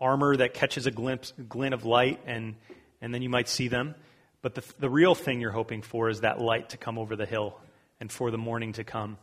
armor 0.00 0.36
that 0.36 0.54
catches 0.54 0.86
a 0.86 0.90
glimpse, 0.90 1.32
glint 1.48 1.74
of 1.74 1.84
light, 1.84 2.20
and, 2.26 2.56
and 3.00 3.14
then 3.14 3.22
you 3.22 3.28
might 3.28 3.48
see 3.48 3.68
them. 3.68 3.94
But 4.42 4.56
the, 4.56 4.64
the 4.80 4.90
real 4.90 5.14
thing 5.14 5.40
you're 5.40 5.52
hoping 5.52 5.82
for 5.82 6.08
is 6.08 6.20
that 6.20 6.40
light 6.40 6.70
to 6.70 6.76
come 6.76 6.98
over 6.98 7.14
the 7.14 7.26
hill 7.26 7.58
and 8.00 8.10
for 8.10 8.32
the 8.32 8.38
morning 8.38 8.72
to 8.72 8.84
come 8.84 9.16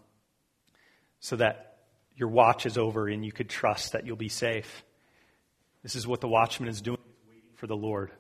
so 1.20 1.36
that 1.36 1.78
your 2.16 2.30
watch 2.30 2.66
is 2.66 2.78
over 2.78 3.10
and 3.10 3.26
you 3.26 3.32
could 3.34 3.50
trust 3.50 3.92
that 3.92 4.06
you'll 4.06 4.16
be 4.16 4.30
safe. 4.30 4.84
This 5.82 5.96
is 5.96 6.06
what 6.06 6.20
the 6.20 6.28
watchman 6.28 6.68
is 6.68 6.82
doing, 6.82 6.98
waiting 7.30 7.56
for 7.56 7.66
the 7.66 7.76
Lord. 7.76 8.12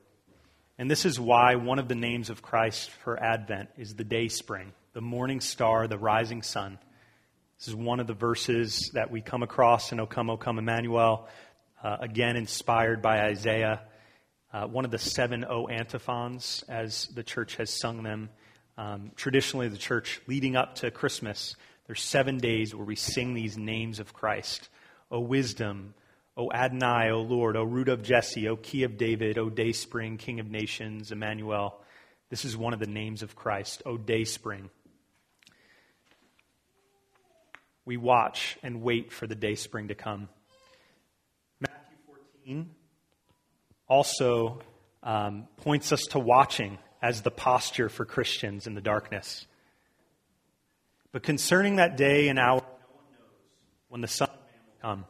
And 0.78 0.89
this 0.89 1.06
is 1.06 1.20
why 1.20 1.56
one 1.56 1.78
of 1.78 1.89
the 1.89 1.96
names 1.96 2.30
of 2.30 2.42
Christ 2.42 2.89
for 2.89 3.22
Advent 3.22 3.70
is 3.78 3.96
the 3.96 4.06
day 4.06 4.30
spring, 4.30 4.72
the 4.94 5.01
morning 5.01 5.42
star, 5.42 5.86
the 5.86 5.98
rising 5.98 6.42
sun. 6.42 6.80
This 7.58 7.68
is 7.68 7.75
one 7.75 8.00
of 8.00 8.08
the 8.08 8.13
verses 8.13 8.92
that 8.94 9.12
we 9.12 9.20
come 9.20 9.44
across 9.44 9.92
in 9.92 10.00
O 10.00 10.06
Come, 10.06 10.30
O 10.30 10.38
Come, 10.38 10.58
Emmanuel, 10.58 11.28
uh, 11.84 11.98
again 12.00 12.38
inspired 12.38 13.01
by 13.01 13.24
Isaiah. 13.24 13.82
Uh, 14.54 14.68
one 14.68 14.86
of 14.86 14.92
the 14.92 14.98
seven 14.98 15.44
O 15.44 15.68
antiphons, 15.68 16.63
as 16.70 17.08
the 17.08 17.24
church 17.24 17.58
has 17.58 17.70
sung 17.70 18.04
them. 18.04 18.30
Um, 18.78 19.12
traditionally, 19.18 19.68
the 19.68 19.78
church 19.78 20.22
leading 20.28 20.56
up 20.56 20.75
to 20.75 20.92
Christmas, 20.92 21.58
there's 21.88 22.01
seven 22.01 22.38
days 22.38 22.74
where 22.74 22.86
we 22.86 22.96
sing 22.96 23.34
these 23.34 23.58
names 23.58 24.00
of 24.00 24.13
Christ. 24.13 24.70
O 25.12 25.20
wisdom, 25.20 25.94
O 26.38 26.52
Adonai, 26.52 27.10
O 27.12 27.22
Lord, 27.22 27.58
O 27.58 27.64
root 27.64 27.90
of 27.90 28.02
Jesse, 28.02 28.48
O 28.48 28.56
key 28.56 28.84
of 28.84 28.98
David, 28.98 29.38
O 29.38 29.50
day 29.50 29.72
spring, 29.72 30.18
King 30.18 30.40
of 30.40 30.50
nations, 30.50 31.12
Emmanuel. 31.12 31.82
This 32.30 32.46
is 32.46 32.56
one 32.56 32.74
of 32.74 32.80
the 32.80 32.88
names 32.88 33.24
of 33.24 33.36
Christ, 33.36 33.82
O 33.86 33.98
day 33.98 34.24
spring. 34.24 34.70
We 37.86 37.98
watch 37.98 38.58
and 38.62 38.82
wait 38.82 39.12
for 39.12 39.28
the 39.28 39.36
day 39.36 39.56
spring 39.56 39.88
to 39.88 39.96
come. 39.96 40.30
Matthew 41.60 41.98
14 42.46 42.70
also 43.88 44.62
um, 45.02 45.48
points 45.58 45.92
us 45.92 46.04
to 46.12 46.20
watching 46.20 46.78
as 47.02 47.22
the 47.22 47.32
posture 47.32 47.90
for 47.90 48.06
Christians 48.06 48.68
in 48.68 48.76
the 48.76 48.82
darkness. 48.82 49.46
But 51.12 51.24
concerning 51.24 51.78
that 51.78 51.98
day 51.98 52.28
and 52.28 52.38
hour, 52.38 52.62
no 52.62 52.94
one 52.94 53.06
knows 53.12 53.88
when 53.88 54.02
the 54.02 54.08
Son 54.08 54.30
of 54.30 54.36
Man 54.36 54.46
will 54.68 54.82
come. 54.82 55.06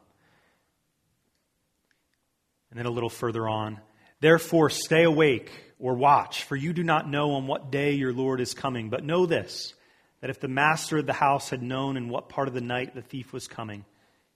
And 2.70 2.78
then 2.78 2.86
a 2.86 2.92
little 2.92 3.10
further 3.10 3.48
on, 3.48 3.80
therefore 4.20 4.70
stay 4.70 5.04
awake 5.04 5.52
or 5.80 5.96
watch, 5.96 6.44
for 6.44 6.56
you 6.56 6.74
do 6.74 6.84
not 6.84 7.10
know 7.10 7.32
on 7.32 7.48
what 7.48 7.72
day 7.72 7.94
your 7.94 8.14
Lord 8.14 8.42
is 8.42 8.54
coming. 8.54 8.90
But 8.90 9.04
know 9.04 9.26
this, 9.26 9.74
that 10.22 10.30
if 10.30 10.40
the 10.40 10.48
master 10.48 10.98
of 10.98 11.06
the 11.06 11.14
house 11.14 11.50
had 11.50 11.64
known 11.64 11.98
in 11.98 12.10
what 12.10 12.30
part 12.30 12.48
of 12.48 12.54
the 12.54 12.62
night 12.62 12.94
the 12.94 13.02
thief 13.02 13.34
was 13.34 13.48
coming, 13.48 13.86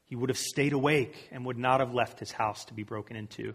he 0.05 0.15
would 0.15 0.29
have 0.29 0.37
stayed 0.37 0.73
awake 0.73 1.29
and 1.31 1.45
would 1.45 1.57
not 1.57 1.79
have 1.79 1.93
left 1.93 2.19
his 2.19 2.31
house 2.31 2.65
to 2.65 2.73
be 2.73 2.83
broken 2.83 3.15
into. 3.15 3.53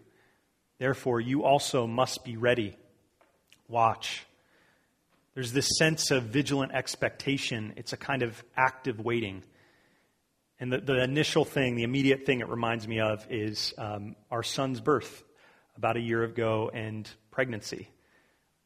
Therefore, 0.78 1.20
you 1.20 1.44
also 1.44 1.86
must 1.86 2.24
be 2.24 2.36
ready. 2.36 2.76
Watch. 3.68 4.24
There's 5.34 5.52
this 5.52 5.78
sense 5.78 6.10
of 6.10 6.24
vigilant 6.24 6.72
expectation. 6.72 7.74
It's 7.76 7.92
a 7.92 7.96
kind 7.96 8.22
of 8.22 8.42
active 8.56 9.00
waiting. 9.00 9.42
And 10.60 10.72
the, 10.72 10.78
the 10.78 11.02
initial 11.02 11.44
thing, 11.44 11.76
the 11.76 11.84
immediate 11.84 12.26
thing 12.26 12.40
it 12.40 12.48
reminds 12.48 12.86
me 12.88 13.00
of 13.00 13.26
is 13.30 13.74
um, 13.78 14.16
our 14.30 14.42
son's 14.42 14.80
birth 14.80 15.22
about 15.76 15.96
a 15.96 16.00
year 16.00 16.24
ago 16.24 16.70
and 16.72 17.08
pregnancy. 17.30 17.88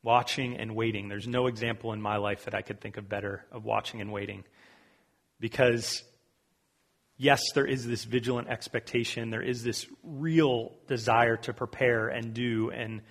Watching 0.02 0.56
and 0.56 0.74
waiting. 0.74 1.08
There's 1.08 1.28
no 1.28 1.46
example 1.46 1.92
in 1.92 2.02
my 2.02 2.16
life 2.16 2.46
that 2.46 2.54
I 2.56 2.62
could 2.62 2.80
think 2.80 2.96
of 2.96 3.08
better 3.08 3.44
of 3.52 3.64
watching 3.64 4.00
and 4.00 4.10
waiting. 4.10 4.42
Because, 5.38 6.02
yes, 7.16 7.40
there 7.54 7.66
is 7.66 7.86
this 7.86 8.02
vigilant 8.02 8.48
expectation, 8.48 9.30
there 9.30 9.42
is 9.42 9.62
this 9.62 9.86
real 10.02 10.72
desire 10.88 11.36
to 11.36 11.52
prepare 11.52 12.08
and 12.08 12.34
do 12.34 12.70
and 12.70 13.02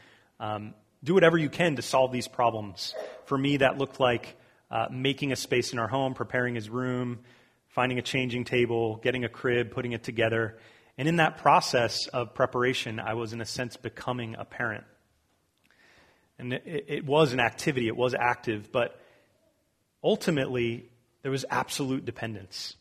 um, 0.41 0.73
do 1.01 1.13
whatever 1.13 1.37
you 1.37 1.49
can 1.49 1.77
to 1.77 1.81
solve 1.81 2.11
these 2.11 2.27
problems. 2.27 2.93
For 3.23 3.37
me, 3.37 3.57
that 3.57 3.77
looked 3.77 4.01
like 4.01 4.35
uh, 4.69 4.87
making 4.91 5.31
a 5.31 5.37
space 5.37 5.71
in 5.71 5.79
our 5.79 5.87
home, 5.87 6.13
preparing 6.13 6.55
his 6.55 6.69
room, 6.69 7.19
finding 7.71 7.97
a 7.97 8.01
changing 8.01 8.43
table, 8.43 8.97
getting 8.97 9.23
a 9.25 9.29
crib, 9.29 9.71
putting 9.71 9.93
it 9.93 10.03
together. 10.03 10.57
And 10.97 11.07
in 11.07 11.17
that 11.17 11.37
process 11.37 12.07
of 12.07 12.33
preparation, 12.33 12.99
I 12.99 13.13
was, 13.13 13.33
in 13.33 13.41
a 13.41 13.45
sense, 13.45 13.77
becoming 13.77 14.35
a 14.37 14.45
parent. 14.45 14.83
And 16.37 16.53
it, 16.53 16.85
it 16.87 17.05
was 17.05 17.33
an 17.33 17.39
activity, 17.39 17.87
it 17.87 17.95
was 17.95 18.13
active, 18.13 18.71
but 18.71 18.99
ultimately, 20.03 20.89
there 21.21 21.31
was 21.31 21.45
absolute 21.49 22.03
dependence. 22.03 22.75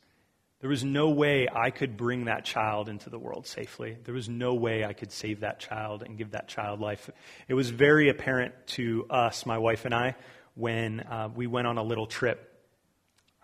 There 0.61 0.70
was 0.70 0.85
no 0.85 1.09
way 1.09 1.49
I 1.50 1.70
could 1.70 1.97
bring 1.97 2.26
that 2.26 2.44
child 2.44 2.88
into 2.88 3.09
the 3.09 3.18
world 3.18 3.47
safely. 3.47 3.97
There 4.04 4.14
was 4.14 4.28
no 4.28 4.54
way 4.54 4.85
I 4.85 4.92
could 4.92 5.11
save 5.11 5.40
that 5.40 5.59
child 5.59 6.02
and 6.02 6.18
give 6.18 6.32
that 6.32 6.49
child 6.49 6.80
life. 6.80 7.09
It 7.49 7.54
was 7.54 7.70
very 7.70 8.11
apparent 8.11 8.54
to 8.68 9.06
us, 9.09 9.47
my 9.47 9.56
wife 9.56 9.87
and 9.87 9.94
I, 9.94 10.16
when 10.54 11.00
uh, 11.00 11.30
we 11.35 11.47
went 11.47 11.66
on 11.66 11.78
a 11.78 11.82
little 11.82 12.06
trip. 12.06 12.50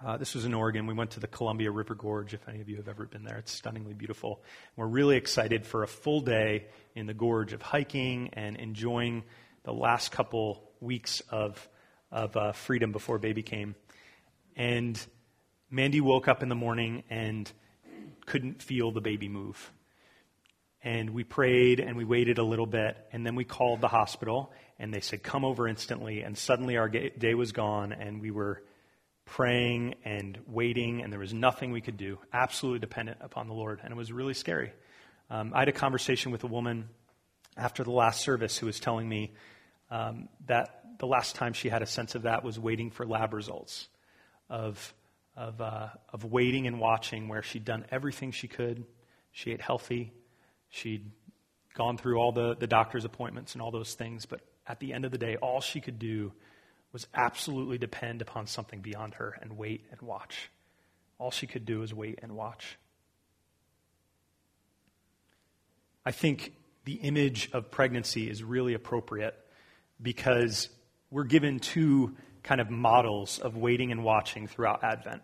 Uh, 0.04 0.18
this 0.18 0.34
was 0.34 0.44
in 0.44 0.52
Oregon. 0.52 0.86
We 0.86 0.92
went 0.92 1.12
to 1.12 1.20
the 1.20 1.26
Columbia 1.26 1.70
River 1.70 1.94
Gorge, 1.94 2.34
if 2.34 2.46
any 2.48 2.60
of 2.60 2.68
you 2.68 2.76
have 2.76 2.88
ever 2.88 3.06
been 3.06 3.24
there. 3.24 3.38
It's 3.38 3.50
stunningly 3.50 3.94
beautiful. 3.94 4.42
We're 4.76 4.86
really 4.86 5.16
excited 5.16 5.64
for 5.64 5.84
a 5.84 5.88
full 5.88 6.20
day 6.20 6.66
in 6.94 7.06
the 7.06 7.14
gorge 7.14 7.54
of 7.54 7.62
hiking 7.62 8.28
and 8.34 8.56
enjoying 8.58 9.24
the 9.64 9.72
last 9.72 10.12
couple 10.12 10.70
weeks 10.80 11.20
of, 11.30 11.66
of 12.12 12.36
uh, 12.36 12.52
freedom 12.52 12.92
before 12.92 13.18
baby 13.18 13.42
came. 13.42 13.74
And 14.54 15.00
Mandy 15.70 16.02
woke 16.02 16.28
up 16.28 16.42
in 16.42 16.50
the 16.50 16.54
morning 16.54 17.02
and 17.08 17.50
couldn't 18.26 18.62
feel 18.62 18.92
the 18.92 19.00
baby 19.00 19.30
move. 19.30 19.72
And 20.82 21.08
we 21.10 21.24
prayed 21.24 21.80
and 21.80 21.96
we 21.96 22.04
waited 22.04 22.36
a 22.36 22.44
little 22.44 22.66
bit, 22.66 22.98
and 23.12 23.24
then 23.24 23.34
we 23.34 23.44
called 23.44 23.80
the 23.80 23.88
hospital, 23.88 24.52
and 24.78 24.92
they 24.92 25.00
said, 25.00 25.22
Come 25.22 25.46
over 25.46 25.66
instantly. 25.66 26.20
And 26.20 26.36
suddenly 26.36 26.76
our 26.76 26.90
day 26.90 27.32
was 27.32 27.52
gone, 27.52 27.92
and 27.92 28.20
we 28.20 28.30
were 28.30 28.62
praying 29.26 29.94
and 30.04 30.38
waiting, 30.46 31.02
and 31.02 31.12
there 31.12 31.20
was 31.20 31.34
nothing 31.34 31.72
we 31.72 31.82
could 31.82 31.98
do, 31.98 32.18
absolutely 32.32 32.78
dependent 32.78 33.18
upon 33.20 33.48
the 33.48 33.54
Lord. 33.54 33.80
And 33.82 33.92
it 33.92 33.96
was 33.96 34.10
really 34.10 34.34
scary. 34.34 34.72
Um, 35.28 35.52
I 35.54 35.58
had 35.58 35.68
a 35.68 35.72
conversation 35.72 36.32
with 36.32 36.44
a 36.44 36.46
woman 36.46 36.88
after 37.56 37.84
the 37.84 37.90
last 37.90 38.22
service 38.22 38.56
who 38.56 38.66
was 38.66 38.80
telling 38.80 39.08
me 39.08 39.32
um, 39.90 40.28
that 40.46 40.98
the 40.98 41.06
last 41.06 41.34
time 41.34 41.52
she 41.52 41.68
had 41.68 41.82
a 41.82 41.86
sense 41.86 42.14
of 42.14 42.22
that 42.22 42.42
was 42.42 42.58
waiting 42.58 42.90
for 42.90 43.04
lab 43.04 43.34
results 43.34 43.88
of 44.48 44.94
of, 45.36 45.60
uh, 45.60 45.88
of 46.12 46.24
waiting 46.24 46.66
and 46.66 46.80
watching 46.80 47.28
where 47.28 47.42
she'd 47.42 47.64
done 47.64 47.84
everything 47.90 48.32
she 48.32 48.48
could. 48.48 48.84
She 49.32 49.52
ate 49.52 49.60
healthy. 49.60 50.12
She'd 50.70 51.10
gone 51.74 51.98
through 51.98 52.18
all 52.18 52.32
the, 52.32 52.56
the 52.56 52.66
doctor's 52.66 53.04
appointments 53.04 53.52
and 53.52 53.60
all 53.60 53.70
those 53.70 53.94
things. 53.94 54.24
But 54.24 54.40
at 54.66 54.80
the 54.80 54.94
end 54.94 55.04
of 55.04 55.10
the 55.10 55.18
day, 55.18 55.36
all 55.36 55.60
she 55.60 55.80
could 55.80 55.98
do 55.98 56.32
was 56.96 57.06
absolutely 57.12 57.76
depend 57.76 58.22
upon 58.22 58.46
something 58.46 58.80
beyond 58.80 59.12
her 59.12 59.38
and 59.42 59.58
wait 59.58 59.84
and 59.90 60.00
watch. 60.00 60.48
All 61.18 61.30
she 61.30 61.46
could 61.46 61.66
do 61.66 61.80
was 61.80 61.92
wait 61.92 62.20
and 62.22 62.32
watch. 62.32 62.78
I 66.06 66.12
think 66.12 66.54
the 66.86 66.94
image 66.94 67.50
of 67.52 67.70
pregnancy 67.70 68.30
is 68.30 68.42
really 68.42 68.72
appropriate 68.72 69.34
because 70.00 70.70
we're 71.10 71.24
given 71.24 71.58
two 71.58 72.16
kind 72.42 72.62
of 72.62 72.70
models 72.70 73.40
of 73.40 73.58
waiting 73.58 73.92
and 73.92 74.02
watching 74.02 74.46
throughout 74.46 74.82
Advent. 74.82 75.20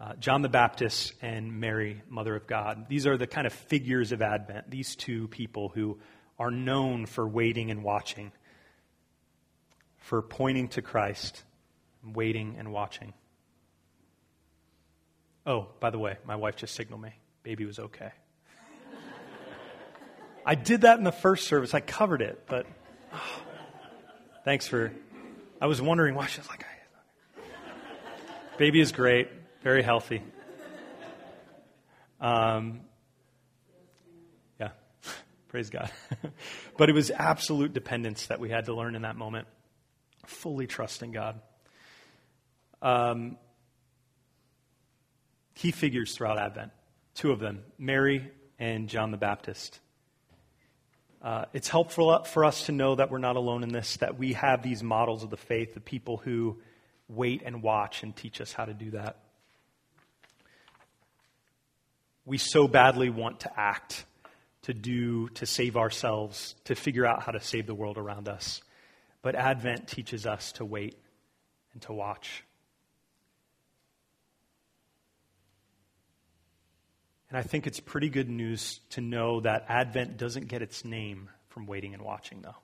Uh, 0.00 0.14
John 0.16 0.42
the 0.42 0.48
Baptist 0.48 1.12
and 1.22 1.60
Mary, 1.60 2.02
Mother 2.08 2.34
of 2.34 2.48
God. 2.48 2.86
These 2.88 3.06
are 3.06 3.16
the 3.16 3.28
kind 3.28 3.46
of 3.46 3.52
figures 3.52 4.10
of 4.10 4.20
Advent, 4.20 4.68
these 4.68 4.96
two 4.96 5.28
people 5.28 5.68
who 5.68 5.96
are 6.40 6.50
known 6.50 7.06
for 7.06 7.24
waiting 7.24 7.70
and 7.70 7.84
watching, 7.84 8.32
for 10.04 10.20
pointing 10.20 10.68
to 10.68 10.82
Christ, 10.82 11.42
waiting 12.04 12.56
and 12.58 12.70
watching. 12.70 13.14
Oh, 15.46 15.68
by 15.80 15.88
the 15.88 15.98
way, 15.98 16.18
my 16.26 16.36
wife 16.36 16.56
just 16.56 16.74
signaled 16.74 17.00
me. 17.00 17.14
Baby 17.42 17.64
was 17.64 17.78
okay. 17.78 18.10
I 20.46 20.56
did 20.56 20.82
that 20.82 20.98
in 20.98 21.04
the 21.04 21.12
first 21.12 21.46
service. 21.46 21.72
I 21.72 21.80
covered 21.80 22.20
it, 22.20 22.44
but 22.46 22.66
oh, 23.14 23.42
thanks 24.44 24.66
for. 24.66 24.92
I 25.58 25.66
was 25.66 25.80
wondering 25.80 26.14
why 26.14 26.26
she 26.26 26.38
was 26.40 26.48
like, 26.48 26.66
Baby 28.58 28.80
is 28.80 28.92
great, 28.92 29.28
very 29.62 29.82
healthy. 29.82 30.22
Um, 32.20 32.82
yeah, 34.60 34.70
praise 35.48 35.70
God. 35.70 35.90
but 36.76 36.90
it 36.90 36.92
was 36.92 37.10
absolute 37.10 37.72
dependence 37.72 38.26
that 38.26 38.38
we 38.38 38.50
had 38.50 38.66
to 38.66 38.74
learn 38.74 38.94
in 38.94 39.02
that 39.02 39.16
moment. 39.16 39.48
Fully 40.26 40.66
trusting 40.66 41.12
God. 41.12 41.40
Um, 42.82 43.38
key 45.54 45.70
figures 45.70 46.14
throughout 46.14 46.38
Advent, 46.38 46.72
two 47.14 47.30
of 47.30 47.40
them, 47.40 47.62
Mary 47.78 48.30
and 48.58 48.88
John 48.88 49.10
the 49.10 49.16
Baptist. 49.16 49.80
Uh, 51.22 51.46
it's 51.54 51.68
helpful 51.68 52.22
for 52.24 52.44
us 52.44 52.66
to 52.66 52.72
know 52.72 52.94
that 52.96 53.10
we're 53.10 53.16
not 53.16 53.36
alone 53.36 53.62
in 53.62 53.70
this, 53.70 53.96
that 53.96 54.18
we 54.18 54.34
have 54.34 54.62
these 54.62 54.82
models 54.82 55.22
of 55.22 55.30
the 55.30 55.38
faith, 55.38 55.72
the 55.72 55.80
people 55.80 56.18
who 56.18 56.58
wait 57.08 57.42
and 57.44 57.62
watch 57.62 58.02
and 58.02 58.14
teach 58.14 58.40
us 58.40 58.52
how 58.52 58.66
to 58.66 58.74
do 58.74 58.90
that. 58.90 59.16
We 62.26 62.36
so 62.36 62.68
badly 62.68 63.08
want 63.08 63.40
to 63.40 63.58
act, 63.58 64.04
to 64.62 64.74
do, 64.74 65.28
to 65.30 65.46
save 65.46 65.76
ourselves, 65.76 66.54
to 66.64 66.74
figure 66.74 67.06
out 67.06 67.22
how 67.22 67.32
to 67.32 67.40
save 67.40 67.66
the 67.66 67.74
world 67.74 67.96
around 67.96 68.28
us. 68.28 68.60
But 69.24 69.36
Advent 69.36 69.88
teaches 69.88 70.26
us 70.26 70.52
to 70.52 70.66
wait 70.66 70.98
and 71.72 71.80
to 71.84 71.94
watch. 71.94 72.44
And 77.30 77.38
I 77.38 77.42
think 77.42 77.66
it's 77.66 77.80
pretty 77.80 78.10
good 78.10 78.28
news 78.28 78.80
to 78.90 79.00
know 79.00 79.40
that 79.40 79.64
Advent 79.66 80.18
doesn't 80.18 80.48
get 80.48 80.60
its 80.60 80.84
name 80.84 81.30
from 81.48 81.64
waiting 81.64 81.94
and 81.94 82.02
watching, 82.02 82.42
though. 82.42 82.58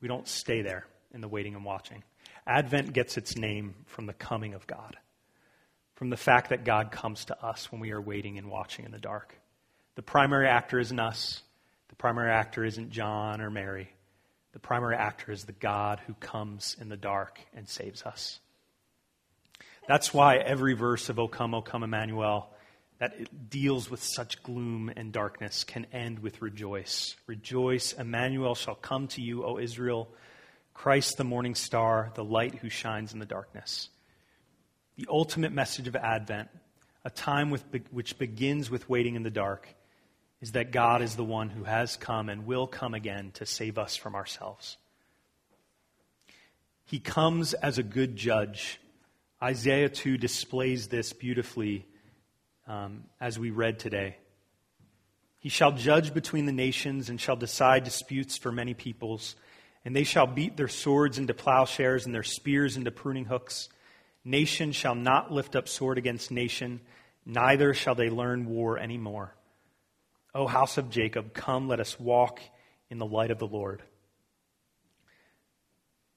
We 0.00 0.08
don't 0.08 0.26
stay 0.26 0.62
there 0.62 0.86
in 1.14 1.20
the 1.20 1.28
waiting 1.28 1.54
and 1.54 1.64
watching. 1.64 2.02
Advent 2.48 2.92
gets 2.92 3.16
its 3.16 3.36
name 3.36 3.76
from 3.86 4.06
the 4.06 4.12
coming 4.12 4.54
of 4.54 4.66
God, 4.66 4.96
from 5.94 6.10
the 6.10 6.16
fact 6.16 6.50
that 6.50 6.64
God 6.64 6.90
comes 6.90 7.26
to 7.26 7.40
us 7.40 7.70
when 7.70 7.80
we 7.80 7.92
are 7.92 8.02
waiting 8.02 8.38
and 8.38 8.50
watching 8.50 8.84
in 8.84 8.90
the 8.90 8.98
dark. 8.98 9.38
The 9.94 10.02
primary 10.02 10.48
actor 10.48 10.80
isn't 10.80 10.98
us, 10.98 11.42
the 11.90 11.94
primary 11.94 12.32
actor 12.32 12.64
isn't 12.64 12.90
John 12.90 13.40
or 13.40 13.50
Mary. 13.50 13.92
The 14.52 14.58
primary 14.58 14.96
actor 14.96 15.32
is 15.32 15.44
the 15.44 15.52
God 15.52 16.00
who 16.06 16.14
comes 16.14 16.76
in 16.80 16.88
the 16.88 16.96
dark 16.96 17.40
and 17.54 17.68
saves 17.68 18.02
us. 18.02 18.40
That's 19.88 20.14
why 20.14 20.36
every 20.36 20.74
verse 20.74 21.08
of 21.08 21.18
O 21.18 21.26
come, 21.28 21.54
O 21.54 21.62
come, 21.62 21.82
Emmanuel 21.82 22.48
that 23.02 23.50
deals 23.50 23.90
with 23.90 24.00
such 24.00 24.40
gloom 24.44 24.88
and 24.94 25.12
darkness 25.12 25.64
can 25.64 25.88
end 25.92 26.20
with 26.20 26.40
rejoice. 26.40 27.16
Rejoice, 27.26 27.92
Emmanuel 27.94 28.54
shall 28.54 28.76
come 28.76 29.08
to 29.08 29.20
you, 29.20 29.44
O 29.44 29.58
Israel, 29.58 30.08
Christ 30.72 31.16
the 31.16 31.24
morning 31.24 31.56
star, 31.56 32.12
the 32.14 32.22
light 32.22 32.54
who 32.54 32.68
shines 32.68 33.12
in 33.12 33.18
the 33.18 33.26
darkness. 33.26 33.88
The 34.94 35.08
ultimate 35.10 35.50
message 35.50 35.88
of 35.88 35.96
Advent, 35.96 36.48
a 37.04 37.10
time 37.10 37.50
with, 37.50 37.64
which 37.90 38.20
begins 38.20 38.70
with 38.70 38.88
waiting 38.88 39.16
in 39.16 39.24
the 39.24 39.30
dark, 39.30 39.74
is 40.42 40.52
that 40.52 40.72
God 40.72 41.00
is 41.00 41.14
the 41.14 41.24
one 41.24 41.50
who 41.50 41.62
has 41.64 41.96
come 41.96 42.28
and 42.28 42.44
will 42.44 42.66
come 42.66 42.94
again 42.94 43.30
to 43.34 43.46
save 43.46 43.78
us 43.78 43.94
from 43.94 44.16
ourselves. 44.16 44.76
He 46.84 46.98
comes 46.98 47.54
as 47.54 47.78
a 47.78 47.82
good 47.84 48.16
judge. 48.16 48.80
Isaiah 49.40 49.88
2 49.88 50.18
displays 50.18 50.88
this 50.88 51.12
beautifully 51.12 51.86
um, 52.66 53.04
as 53.20 53.38
we 53.38 53.50
read 53.50 53.78
today. 53.78 54.16
He 55.38 55.48
shall 55.48 55.72
judge 55.72 56.12
between 56.12 56.46
the 56.46 56.52
nations 56.52 57.08
and 57.08 57.20
shall 57.20 57.36
decide 57.36 57.84
disputes 57.84 58.36
for 58.36 58.50
many 58.50 58.74
peoples. 58.74 59.36
And 59.84 59.94
they 59.94 60.04
shall 60.04 60.26
beat 60.26 60.56
their 60.56 60.68
swords 60.68 61.18
into 61.18 61.34
plowshares 61.34 62.04
and 62.04 62.14
their 62.14 62.22
spears 62.24 62.76
into 62.76 62.90
pruning 62.90 63.26
hooks. 63.26 63.68
Nation 64.24 64.72
shall 64.72 64.94
not 64.96 65.32
lift 65.32 65.54
up 65.54 65.68
sword 65.68 65.98
against 65.98 66.32
nation, 66.32 66.80
neither 67.24 67.74
shall 67.74 67.94
they 67.94 68.10
learn 68.10 68.46
war 68.46 68.78
any 68.78 68.98
more. 68.98 69.34
O 70.34 70.46
house 70.46 70.78
of 70.78 70.90
Jacob, 70.90 71.34
come, 71.34 71.68
let 71.68 71.80
us 71.80 72.00
walk 72.00 72.40
in 72.90 72.98
the 72.98 73.06
light 73.06 73.30
of 73.30 73.38
the 73.38 73.46
Lord. 73.46 73.82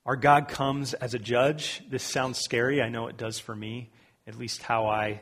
Our 0.06 0.16
God 0.16 0.48
comes 0.48 0.94
as 0.94 1.14
a 1.14 1.20
judge. 1.20 1.82
This 1.90 2.04
sounds 2.04 2.38
scary. 2.38 2.82
I 2.82 2.90
know 2.90 3.08
it 3.08 3.18
does 3.18 3.40
for 3.40 3.56
me, 3.56 3.92
at 4.28 4.38
least 4.38 4.62
how 4.62 4.86
I 4.86 5.22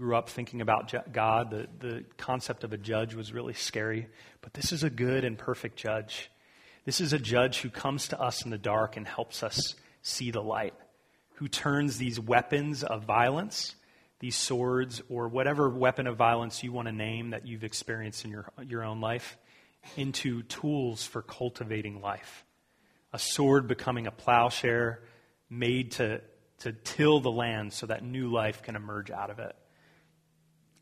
grew 0.00 0.16
up 0.16 0.30
thinking 0.30 0.62
about 0.62 1.12
God, 1.12 1.50
the, 1.50 1.68
the 1.78 2.04
concept 2.16 2.64
of 2.64 2.72
a 2.72 2.78
judge 2.78 3.14
was 3.14 3.34
really 3.34 3.52
scary. 3.52 4.06
But 4.40 4.54
this 4.54 4.72
is 4.72 4.82
a 4.82 4.88
good 4.88 5.24
and 5.24 5.36
perfect 5.36 5.76
judge. 5.76 6.30
This 6.86 7.02
is 7.02 7.12
a 7.12 7.18
judge 7.18 7.58
who 7.58 7.68
comes 7.68 8.08
to 8.08 8.18
us 8.18 8.42
in 8.42 8.50
the 8.50 8.56
dark 8.56 8.96
and 8.96 9.06
helps 9.06 9.42
us 9.42 9.74
see 10.00 10.30
the 10.30 10.42
light, 10.42 10.72
who 11.34 11.48
turns 11.48 11.98
these 11.98 12.18
weapons 12.18 12.82
of 12.82 13.04
violence, 13.04 13.74
these 14.20 14.36
swords, 14.36 15.02
or 15.08 15.28
whatever 15.28 15.68
weapon 15.68 16.06
of 16.06 16.16
violence 16.16 16.62
you 16.62 16.72
want 16.72 16.86
to 16.86 16.92
name 16.92 17.30
that 17.30 17.46
you've 17.46 17.64
experienced 17.64 18.24
in 18.24 18.30
your, 18.30 18.52
your 18.66 18.84
own 18.84 19.00
life, 19.00 19.38
into 19.96 20.42
tools 20.42 21.04
for 21.04 21.22
cultivating 21.22 22.00
life. 22.00 22.44
A 23.12 23.18
sword 23.18 23.66
becoming 23.66 24.06
a 24.06 24.10
plowshare 24.10 25.00
made 25.48 25.92
to, 25.92 26.20
to 26.58 26.72
till 26.72 27.20
the 27.20 27.30
land 27.30 27.72
so 27.72 27.86
that 27.86 28.04
new 28.04 28.30
life 28.30 28.62
can 28.62 28.76
emerge 28.76 29.10
out 29.10 29.30
of 29.30 29.38
it. 29.38 29.56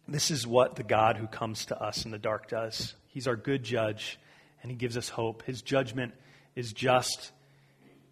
This 0.09 0.31
is 0.31 0.47
what 0.47 0.77
the 0.77 0.83
God 0.83 1.17
who 1.17 1.27
comes 1.27 1.67
to 1.67 1.81
us 1.81 2.05
in 2.05 2.11
the 2.11 2.19
dark 2.19 2.49
does. 2.49 2.95
He's 3.07 3.29
our 3.29 3.37
good 3.37 3.63
judge, 3.63 4.19
and 4.63 4.71
he 4.71 4.77
gives 4.77 4.97
us 4.97 5.09
hope. 5.09 5.43
His 5.43 5.63
judgment 5.63 6.15
is 6.57 6.73
just, 6.73 7.31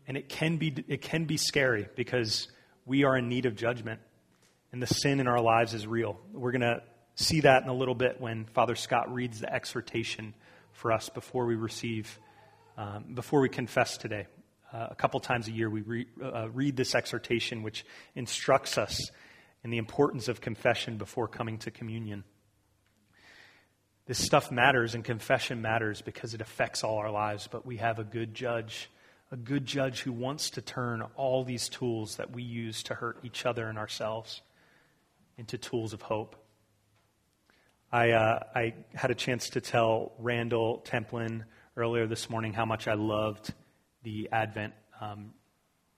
and 0.06 0.16
it 0.16 0.28
can 0.28 0.56
be, 0.58 0.84
it 0.88 1.02
can 1.02 1.24
be 1.24 1.36
scary 1.36 1.88
because 1.96 2.48
we 2.84 3.04
are 3.04 3.16
in 3.16 3.28
need 3.28 3.46
of 3.46 3.56
judgment, 3.56 4.00
and 4.72 4.82
the 4.82 4.86
sin 4.86 5.20
in 5.20 5.26
our 5.26 5.40
lives 5.40 5.74
is 5.74 5.86
real. 5.86 6.18
We're 6.32 6.52
going 6.52 6.60
to 6.62 6.82
see 7.14 7.40
that 7.40 7.62
in 7.62 7.68
a 7.68 7.74
little 7.74 7.94
bit 7.94 8.20
when 8.20 8.44
Father 8.44 8.74
Scott 8.74 9.12
reads 9.12 9.40
the 9.40 9.52
exhortation 9.52 10.34
for 10.72 10.92
us 10.92 11.08
before 11.08 11.46
we 11.46 11.54
receive, 11.54 12.18
um, 12.76 13.14
before 13.14 13.40
we 13.40 13.48
confess 13.48 13.96
today. 13.96 14.26
Uh, 14.72 14.88
a 14.90 14.94
couple 14.94 15.18
times 15.20 15.48
a 15.48 15.52
year, 15.52 15.70
we 15.70 15.80
re, 15.80 16.06
uh, 16.22 16.48
read 16.50 16.76
this 16.76 16.94
exhortation, 16.94 17.62
which 17.62 17.86
instructs 18.14 18.76
us 18.76 19.10
in 19.64 19.70
the 19.70 19.78
importance 19.78 20.28
of 20.28 20.40
confession 20.40 20.98
before 20.98 21.28
coming 21.28 21.56
to 21.58 21.70
communion. 21.70 22.24
This 24.06 24.22
stuff 24.22 24.52
matters, 24.52 24.94
and 24.94 25.02
confession 25.02 25.62
matters 25.62 26.02
because 26.02 26.34
it 26.34 26.40
affects 26.40 26.84
all 26.84 26.98
our 26.98 27.10
lives, 27.10 27.48
but 27.50 27.64
we 27.64 27.78
have 27.78 27.98
a 27.98 28.04
good 28.04 28.34
judge, 28.34 28.90
a 29.32 29.36
good 29.36 29.64
judge 29.64 30.00
who 30.00 30.12
wants 30.12 30.50
to 30.50 30.60
turn 30.60 31.02
all 31.16 31.44
these 31.44 31.68
tools 31.68 32.16
that 32.16 32.30
we 32.32 32.42
use 32.42 32.82
to 32.84 32.94
hurt 32.94 33.18
each 33.24 33.46
other 33.46 33.68
and 33.68 33.78
ourselves 33.78 34.42
into 35.38 35.58
tools 35.58 35.92
of 35.92 36.02
hope. 36.02 36.36
I, 37.92 38.10
uh, 38.10 38.40
I 38.54 38.74
had 38.94 39.10
a 39.10 39.14
chance 39.14 39.50
to 39.50 39.60
tell 39.60 40.12
Randall 40.18 40.82
Templin 40.84 41.44
earlier 41.76 42.06
this 42.06 42.28
morning 42.28 42.52
how 42.52 42.64
much 42.64 42.88
I 42.88 42.94
loved 42.94 43.52
the 44.02 44.28
Advent 44.32 44.74
um, 45.00 45.32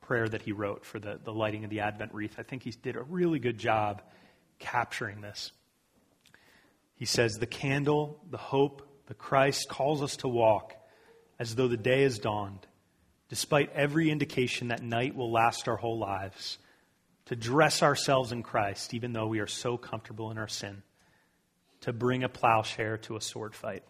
prayer 0.01 0.29
that 0.29 0.43
he 0.43 0.53
wrote 0.53 0.85
for 0.85 0.99
the, 0.99 1.19
the 1.23 1.33
lighting 1.33 1.65
of 1.65 1.71
the 1.71 1.81
Advent 1.81 2.13
wreath. 2.15 2.37
I 2.39 2.43
think 2.43 2.63
he 2.63 2.71
did 2.71 2.97
a 2.97 3.03
really 3.03 3.39
good 3.39 3.59
job 3.59 4.03
capturing 4.59 5.21
this. 5.21 5.53
He 6.95 7.05
says, 7.05 7.35
The 7.35 7.47
candle, 7.47 8.21
the 8.29 8.39
hope, 8.39 8.83
the 9.07 9.15
Christ 9.15 9.69
calls 9.69 10.03
us 10.03 10.17
to 10.17 10.29
walk 10.29 10.75
as 11.39 11.55
though 11.55 11.69
the 11.69 11.77
day 11.77 12.03
has 12.03 12.19
dawned, 12.19 12.67
despite 13.29 13.73
every 13.73 14.11
indication 14.11 14.69
that 14.69 14.83
night 14.83 15.15
will 15.15 15.31
last 15.31 15.69
our 15.69 15.77
whole 15.77 15.99
lives, 15.99 16.59
to 17.29 17.37
dress 17.37 17.83
ourselves 17.83 18.33
in 18.33 18.43
Christ, 18.43 18.93
even 18.93 19.15
though 19.15 19.29
we 19.29 19.39
are 19.39 19.47
so 19.47 19.79
comfortable 19.79 20.31
in 20.31 20.37
our 20.37 20.49
sin, 20.49 20.83
to 21.83 21.93
bring 21.93 22.25
a 22.25 22.29
plowshare 22.29 22.99
to 22.99 23.17
a 23.17 23.21
sword 23.21 23.55
fight 23.55 23.85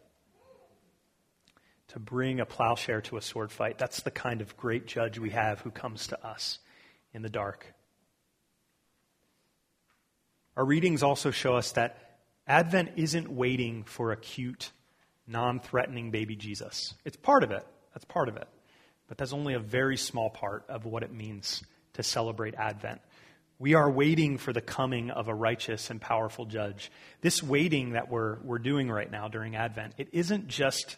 to 1.89 1.99
bring 1.99 2.41
a 2.41 2.47
plowshare 2.47 3.01
to 3.01 3.17
a 3.17 3.23
sword 3.23 3.51
fight. 3.51 3.79
That's 3.79 4.03
the 4.03 4.11
kind 4.11 4.41
of 4.41 4.57
great 4.57 4.87
judge 4.87 5.19
we 5.19 5.31
have 5.31 5.61
who 5.61 5.71
comes 5.71 6.09
to 6.09 6.27
us 6.27 6.59
in 7.13 7.23
the 7.23 7.31
dark. 7.31 7.75
Our 10.57 10.65
readings 10.65 11.03
also 11.03 11.31
show 11.31 11.57
us 11.57 11.73
that 11.73 12.19
Advent 12.47 12.93
isn't 12.97 13.31
waiting 13.31 13.85
for 13.85 14.13
a 14.13 14.17
cute, 14.17 14.71
non 15.27 15.61
threatening 15.61 16.11
baby 16.11 16.37
Jesus. 16.37 16.95
It's 17.05 17.17
part 17.17 17.43
of 17.43 17.51
it. 17.51 17.67
That's 17.95 18.05
part 18.05 18.29
of 18.29 18.37
it. 18.37 18.49
But 19.07 19.17
that's 19.17 19.33
only 19.33 19.55
a 19.55 19.61
very 19.61 19.97
small 19.97 20.29
part 20.29 20.65
of 20.69 20.85
what 20.85 21.03
it 21.03 21.13
means 21.13 21.63
to 21.95 22.03
celebrate 22.03 22.55
Advent. 22.55 23.01
We 23.61 23.75
are 23.75 23.91
waiting 23.91 24.39
for 24.39 24.53
the 24.53 24.61
coming 24.61 25.11
of 25.11 25.27
a 25.27 25.35
righteous 25.35 25.91
and 25.91 26.01
powerful 26.01 26.45
judge. 26.45 26.93
This 27.23 27.43
waiting 27.43 27.91
that 27.91 28.09
we're, 28.09 28.39
we're 28.45 28.61
doing 28.61 28.89
right 28.89 29.11
now 29.11 29.27
during 29.27 29.57
Advent, 29.57 29.95
it 29.99 30.09
isn't 30.13 30.47
just 30.47 30.97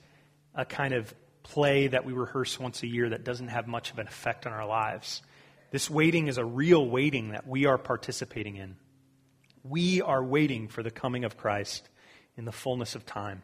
a 0.54 0.66
kind 0.66 0.92
of 0.92 1.14
play 1.42 1.86
that 1.86 2.04
we 2.04 2.12
rehearse 2.12 2.60
once 2.60 2.82
a 2.82 2.86
year 2.86 3.08
that 3.08 3.24
doesn't 3.24 3.48
have 3.48 3.66
much 3.66 3.90
of 3.90 3.98
an 3.98 4.06
effect 4.06 4.46
on 4.46 4.52
our 4.52 4.66
lives. 4.66 5.22
This 5.70 5.88
waiting 5.88 6.26
is 6.26 6.36
a 6.36 6.44
real 6.44 6.86
waiting 6.86 7.30
that 7.30 7.46
we 7.46 7.64
are 7.64 7.78
participating 7.78 8.56
in. 8.56 8.76
We 9.62 10.02
are 10.02 10.22
waiting 10.22 10.68
for 10.68 10.82
the 10.82 10.90
coming 10.90 11.24
of 11.24 11.38
Christ 11.38 11.88
in 12.36 12.44
the 12.44 12.52
fullness 12.52 12.94
of 12.94 13.06
time. 13.06 13.42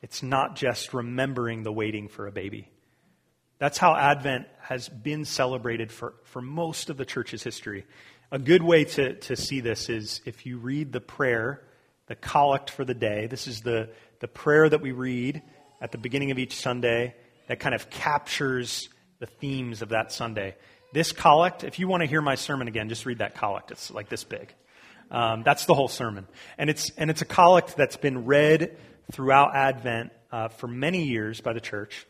It's 0.00 0.22
not 0.22 0.56
just 0.56 0.94
remembering 0.94 1.62
the 1.62 1.72
waiting 1.72 2.08
for 2.08 2.26
a 2.26 2.32
baby. 2.32 2.70
That's 3.58 3.78
how 3.78 3.94
Advent 3.96 4.46
has 4.60 4.88
been 4.88 5.24
celebrated 5.24 5.90
for, 5.90 6.14
for 6.24 6.42
most 6.42 6.90
of 6.90 6.98
the 6.98 7.06
church's 7.06 7.42
history. 7.42 7.86
A 8.32 8.40
good 8.40 8.62
way 8.62 8.84
to, 8.84 9.14
to 9.14 9.36
see 9.36 9.60
this 9.60 9.88
is 9.88 10.20
if 10.24 10.46
you 10.46 10.58
read 10.58 10.90
the 10.92 11.00
prayer, 11.00 11.62
the 12.08 12.16
collect 12.16 12.70
for 12.70 12.84
the 12.84 12.94
day. 12.94 13.28
This 13.28 13.46
is 13.46 13.60
the, 13.60 13.90
the 14.18 14.26
prayer 14.26 14.68
that 14.68 14.80
we 14.80 14.90
read 14.90 15.42
at 15.80 15.92
the 15.92 15.98
beginning 15.98 16.32
of 16.32 16.38
each 16.38 16.54
Sunday 16.54 17.14
that 17.46 17.60
kind 17.60 17.72
of 17.72 17.88
captures 17.88 18.88
the 19.20 19.26
themes 19.26 19.80
of 19.80 19.90
that 19.90 20.10
Sunday. 20.10 20.56
This 20.92 21.12
collect, 21.12 21.62
if 21.62 21.78
you 21.78 21.86
want 21.86 22.00
to 22.00 22.08
hear 22.08 22.20
my 22.20 22.34
sermon 22.34 22.66
again, 22.66 22.88
just 22.88 23.06
read 23.06 23.18
that 23.18 23.36
collect. 23.36 23.70
It's 23.70 23.92
like 23.92 24.08
this 24.08 24.24
big. 24.24 24.52
Um, 25.08 25.44
that's 25.44 25.66
the 25.66 25.74
whole 25.74 25.86
sermon. 25.86 26.26
And 26.58 26.68
it's, 26.68 26.90
and 26.96 27.10
it's 27.10 27.22
a 27.22 27.26
collect 27.26 27.76
that's 27.76 27.96
been 27.96 28.24
read 28.24 28.76
throughout 29.12 29.54
Advent 29.54 30.10
uh, 30.32 30.48
for 30.48 30.66
many 30.66 31.04
years 31.04 31.40
by 31.40 31.52
the 31.52 31.60
church 31.60 32.04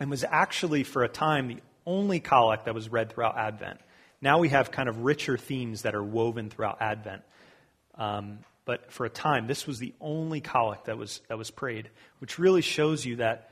and 0.00 0.10
was 0.10 0.24
actually, 0.24 0.82
for 0.82 1.04
a 1.04 1.08
time, 1.08 1.46
the 1.46 1.58
only 1.86 2.18
collect 2.18 2.64
that 2.64 2.74
was 2.74 2.88
read 2.88 3.12
throughout 3.12 3.38
Advent. 3.38 3.78
Now 4.20 4.38
we 4.38 4.48
have 4.48 4.70
kind 4.70 4.88
of 4.88 4.98
richer 4.98 5.36
themes 5.36 5.82
that 5.82 5.94
are 5.94 6.02
woven 6.02 6.50
throughout 6.50 6.80
Advent. 6.80 7.22
Um, 7.94 8.38
but 8.64 8.92
for 8.92 9.06
a 9.06 9.10
time, 9.10 9.46
this 9.46 9.66
was 9.66 9.78
the 9.78 9.94
only 10.00 10.40
collect 10.40 10.86
that 10.86 10.98
was, 10.98 11.20
that 11.28 11.38
was 11.38 11.50
prayed, 11.50 11.88
which 12.18 12.38
really 12.38 12.62
shows 12.62 13.06
you 13.06 13.16
that 13.16 13.50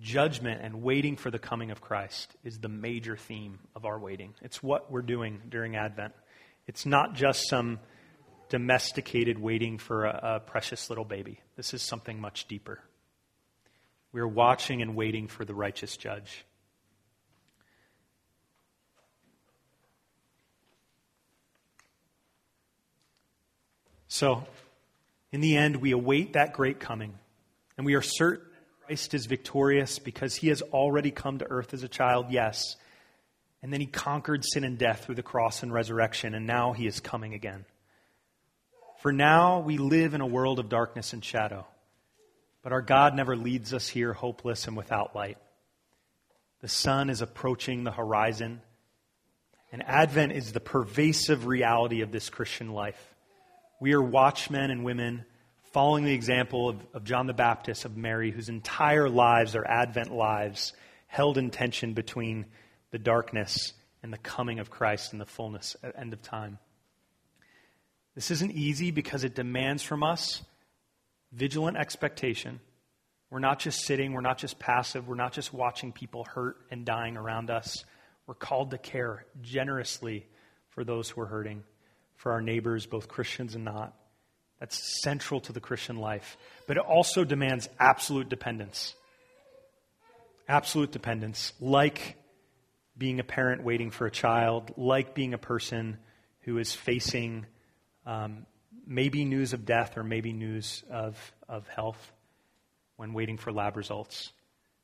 judgment 0.00 0.60
and 0.62 0.82
waiting 0.82 1.16
for 1.16 1.30
the 1.30 1.38
coming 1.38 1.70
of 1.70 1.80
Christ 1.80 2.36
is 2.44 2.58
the 2.58 2.68
major 2.68 3.16
theme 3.16 3.58
of 3.74 3.84
our 3.84 3.98
waiting. 3.98 4.34
It's 4.42 4.62
what 4.62 4.92
we're 4.92 5.02
doing 5.02 5.40
during 5.48 5.76
Advent. 5.76 6.12
It's 6.66 6.86
not 6.86 7.14
just 7.14 7.48
some 7.48 7.80
domesticated 8.48 9.38
waiting 9.38 9.78
for 9.78 10.04
a, 10.04 10.20
a 10.36 10.40
precious 10.40 10.88
little 10.88 11.04
baby. 11.04 11.40
This 11.56 11.74
is 11.74 11.82
something 11.82 12.20
much 12.20 12.46
deeper. 12.46 12.80
We're 14.12 14.28
watching 14.28 14.82
and 14.82 14.94
waiting 14.94 15.28
for 15.28 15.44
the 15.44 15.54
righteous 15.54 15.96
judge. 15.96 16.44
So, 24.08 24.46
in 25.30 25.42
the 25.42 25.56
end, 25.56 25.76
we 25.76 25.92
await 25.92 26.32
that 26.32 26.54
great 26.54 26.80
coming, 26.80 27.12
and 27.76 27.84
we 27.84 27.94
are 27.94 28.02
certain 28.02 28.46
that 28.50 28.86
Christ 28.86 29.12
is 29.12 29.26
victorious 29.26 29.98
because 29.98 30.34
he 30.34 30.48
has 30.48 30.62
already 30.62 31.10
come 31.10 31.38
to 31.38 31.50
earth 31.50 31.74
as 31.74 31.82
a 31.82 31.88
child, 31.88 32.26
yes. 32.30 32.76
And 33.62 33.70
then 33.70 33.80
he 33.80 33.86
conquered 33.86 34.44
sin 34.44 34.64
and 34.64 34.78
death 34.78 35.04
through 35.04 35.16
the 35.16 35.22
cross 35.22 35.62
and 35.62 35.72
resurrection, 35.72 36.34
and 36.34 36.46
now 36.46 36.72
he 36.72 36.86
is 36.86 37.00
coming 37.00 37.34
again. 37.34 37.66
For 39.02 39.12
now, 39.12 39.60
we 39.60 39.76
live 39.76 40.14
in 40.14 40.22
a 40.22 40.26
world 40.26 40.58
of 40.58 40.70
darkness 40.70 41.12
and 41.12 41.22
shadow, 41.22 41.66
but 42.62 42.72
our 42.72 42.82
God 42.82 43.14
never 43.14 43.36
leads 43.36 43.74
us 43.74 43.88
here 43.88 44.14
hopeless 44.14 44.66
and 44.66 44.76
without 44.76 45.14
light. 45.14 45.38
The 46.62 46.68
sun 46.68 47.10
is 47.10 47.20
approaching 47.20 47.84
the 47.84 47.92
horizon, 47.92 48.62
and 49.70 49.84
Advent 49.86 50.32
is 50.32 50.52
the 50.52 50.60
pervasive 50.60 51.46
reality 51.46 52.00
of 52.00 52.10
this 52.10 52.30
Christian 52.30 52.72
life. 52.72 53.14
We 53.80 53.92
are 53.92 54.02
watchmen 54.02 54.72
and 54.72 54.84
women 54.84 55.24
following 55.72 56.04
the 56.04 56.12
example 56.12 56.68
of, 56.68 56.84
of 56.94 57.04
John 57.04 57.28
the 57.28 57.32
Baptist, 57.32 57.84
of 57.84 57.96
Mary, 57.96 58.32
whose 58.32 58.48
entire 58.48 59.08
lives 59.08 59.54
are 59.54 59.64
Advent 59.64 60.12
lives, 60.12 60.72
held 61.06 61.38
in 61.38 61.50
tension 61.50 61.92
between 61.94 62.46
the 62.90 62.98
darkness 62.98 63.74
and 64.02 64.12
the 64.12 64.18
coming 64.18 64.58
of 64.58 64.68
Christ 64.68 65.12
in 65.12 65.20
the 65.20 65.26
fullness 65.26 65.76
at 65.84 65.96
end 65.96 66.12
of 66.12 66.22
time. 66.22 66.58
This 68.16 68.32
isn't 68.32 68.50
easy 68.50 68.90
because 68.90 69.22
it 69.22 69.36
demands 69.36 69.84
from 69.84 70.02
us 70.02 70.42
vigilant 71.30 71.76
expectation. 71.76 72.58
We're 73.30 73.38
not 73.38 73.60
just 73.60 73.82
sitting, 73.84 74.12
we're 74.12 74.22
not 74.22 74.38
just 74.38 74.58
passive, 74.58 75.06
we're 75.06 75.14
not 75.14 75.32
just 75.32 75.54
watching 75.54 75.92
people 75.92 76.24
hurt 76.24 76.56
and 76.72 76.84
dying 76.84 77.16
around 77.16 77.48
us. 77.48 77.84
We're 78.26 78.34
called 78.34 78.72
to 78.72 78.78
care 78.78 79.24
generously 79.40 80.26
for 80.70 80.82
those 80.82 81.10
who 81.10 81.20
are 81.20 81.26
hurting 81.26 81.62
for 82.18 82.32
our 82.32 82.42
neighbors, 82.42 82.84
both 82.84 83.08
Christians 83.08 83.54
and 83.54 83.64
not. 83.64 83.94
That's 84.60 85.02
central 85.02 85.40
to 85.42 85.52
the 85.52 85.60
Christian 85.60 85.96
life. 85.96 86.36
But 86.66 86.76
it 86.76 86.82
also 86.82 87.24
demands 87.24 87.68
absolute 87.78 88.28
dependence. 88.28 88.94
Absolute 90.48 90.90
dependence, 90.90 91.52
like 91.60 92.16
being 92.96 93.20
a 93.20 93.24
parent 93.24 93.62
waiting 93.62 93.90
for 93.90 94.06
a 94.06 94.10
child, 94.10 94.72
like 94.76 95.14
being 95.14 95.32
a 95.32 95.38
person 95.38 95.98
who 96.40 96.58
is 96.58 96.74
facing 96.74 97.46
um, 98.04 98.46
maybe 98.84 99.24
news 99.24 99.52
of 99.52 99.64
death 99.64 99.96
or 99.96 100.02
maybe 100.02 100.32
news 100.32 100.82
of, 100.90 101.16
of 101.48 101.68
health 101.68 102.12
when 102.96 103.12
waiting 103.12 103.36
for 103.36 103.52
lab 103.52 103.76
results. 103.76 104.32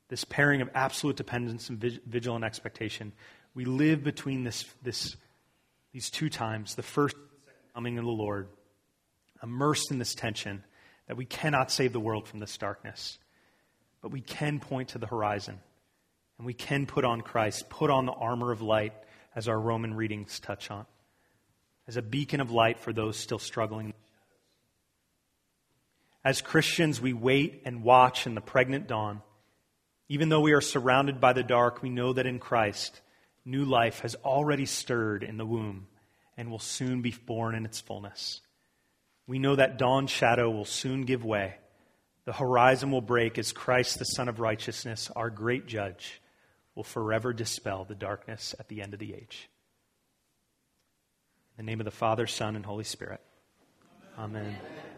This 0.08 0.22
pairing 0.22 0.60
of 0.60 0.70
absolute 0.74 1.16
dependence 1.16 1.68
and 1.68 1.80
vigilant 1.80 2.44
expectation. 2.44 3.12
We 3.54 3.64
live 3.64 4.04
between 4.04 4.44
this, 4.44 4.66
this 4.82 5.16
these 5.94 6.10
two 6.10 6.28
times, 6.28 6.74
the 6.74 6.82
first 6.82 7.14
coming 7.74 7.98
of 7.98 8.04
the 8.04 8.10
Lord, 8.10 8.48
immersed 9.42 9.90
in 9.90 9.98
this 9.98 10.14
tension 10.14 10.62
that 11.08 11.16
we 11.16 11.24
cannot 11.24 11.72
save 11.72 11.92
the 11.92 12.00
world 12.00 12.28
from 12.28 12.38
this 12.38 12.56
darkness, 12.56 13.18
but 14.00 14.12
we 14.12 14.20
can 14.20 14.60
point 14.60 14.90
to 14.90 14.98
the 14.98 15.08
horizon 15.08 15.58
and 16.38 16.46
we 16.46 16.54
can 16.54 16.86
put 16.86 17.04
on 17.04 17.20
Christ, 17.20 17.68
put 17.68 17.90
on 17.90 18.06
the 18.06 18.12
armor 18.12 18.52
of 18.52 18.62
light, 18.62 18.92
as 19.36 19.48
our 19.48 19.58
Roman 19.58 19.94
readings 19.94 20.38
touch 20.38 20.70
on, 20.70 20.86
as 21.88 21.96
a 21.96 22.02
beacon 22.02 22.40
of 22.40 22.52
light 22.52 22.78
for 22.78 22.92
those 22.92 23.16
still 23.16 23.40
struggling. 23.40 23.92
As 26.24 26.40
Christians, 26.40 27.00
we 27.00 27.12
wait 27.12 27.62
and 27.64 27.82
watch 27.82 28.26
in 28.26 28.36
the 28.36 28.40
pregnant 28.40 28.86
dawn. 28.86 29.22
Even 30.08 30.28
though 30.28 30.40
we 30.40 30.52
are 30.52 30.60
surrounded 30.60 31.20
by 31.20 31.32
the 31.32 31.42
dark, 31.42 31.82
we 31.82 31.90
know 31.90 32.12
that 32.12 32.26
in 32.26 32.38
Christ, 32.38 33.00
new 33.44 33.64
life 33.64 34.00
has 34.00 34.14
already 34.24 34.66
stirred 34.66 35.24
in 35.24 35.36
the 35.36 35.46
womb 35.46 35.88
and 36.36 36.50
will 36.50 36.58
soon 36.58 37.02
be 37.02 37.14
born 37.26 37.54
in 37.54 37.64
its 37.64 37.80
fullness. 37.80 38.40
We 39.26 39.38
know 39.38 39.56
that 39.56 39.78
dawn's 39.78 40.10
shadow 40.10 40.50
will 40.50 40.64
soon 40.64 41.02
give 41.02 41.24
way. 41.24 41.56
The 42.24 42.32
horizon 42.32 42.90
will 42.90 43.00
break 43.00 43.38
as 43.38 43.52
Christ, 43.52 43.98
the 43.98 44.04
Sun 44.04 44.28
of 44.28 44.40
Righteousness, 44.40 45.10
our 45.14 45.30
great 45.30 45.66
judge, 45.66 46.20
will 46.74 46.84
forever 46.84 47.32
dispel 47.32 47.84
the 47.84 47.94
darkness 47.94 48.54
at 48.58 48.68
the 48.68 48.82
end 48.82 48.94
of 48.94 49.00
the 49.00 49.14
age. 49.14 49.48
In 51.56 51.66
the 51.66 51.70
name 51.70 51.80
of 51.80 51.84
the 51.84 51.90
Father, 51.90 52.26
Son, 52.26 52.56
and 52.56 52.66
Holy 52.66 52.84
Spirit. 52.84 53.20
Amen. 54.18 54.42
Amen. 54.42 54.93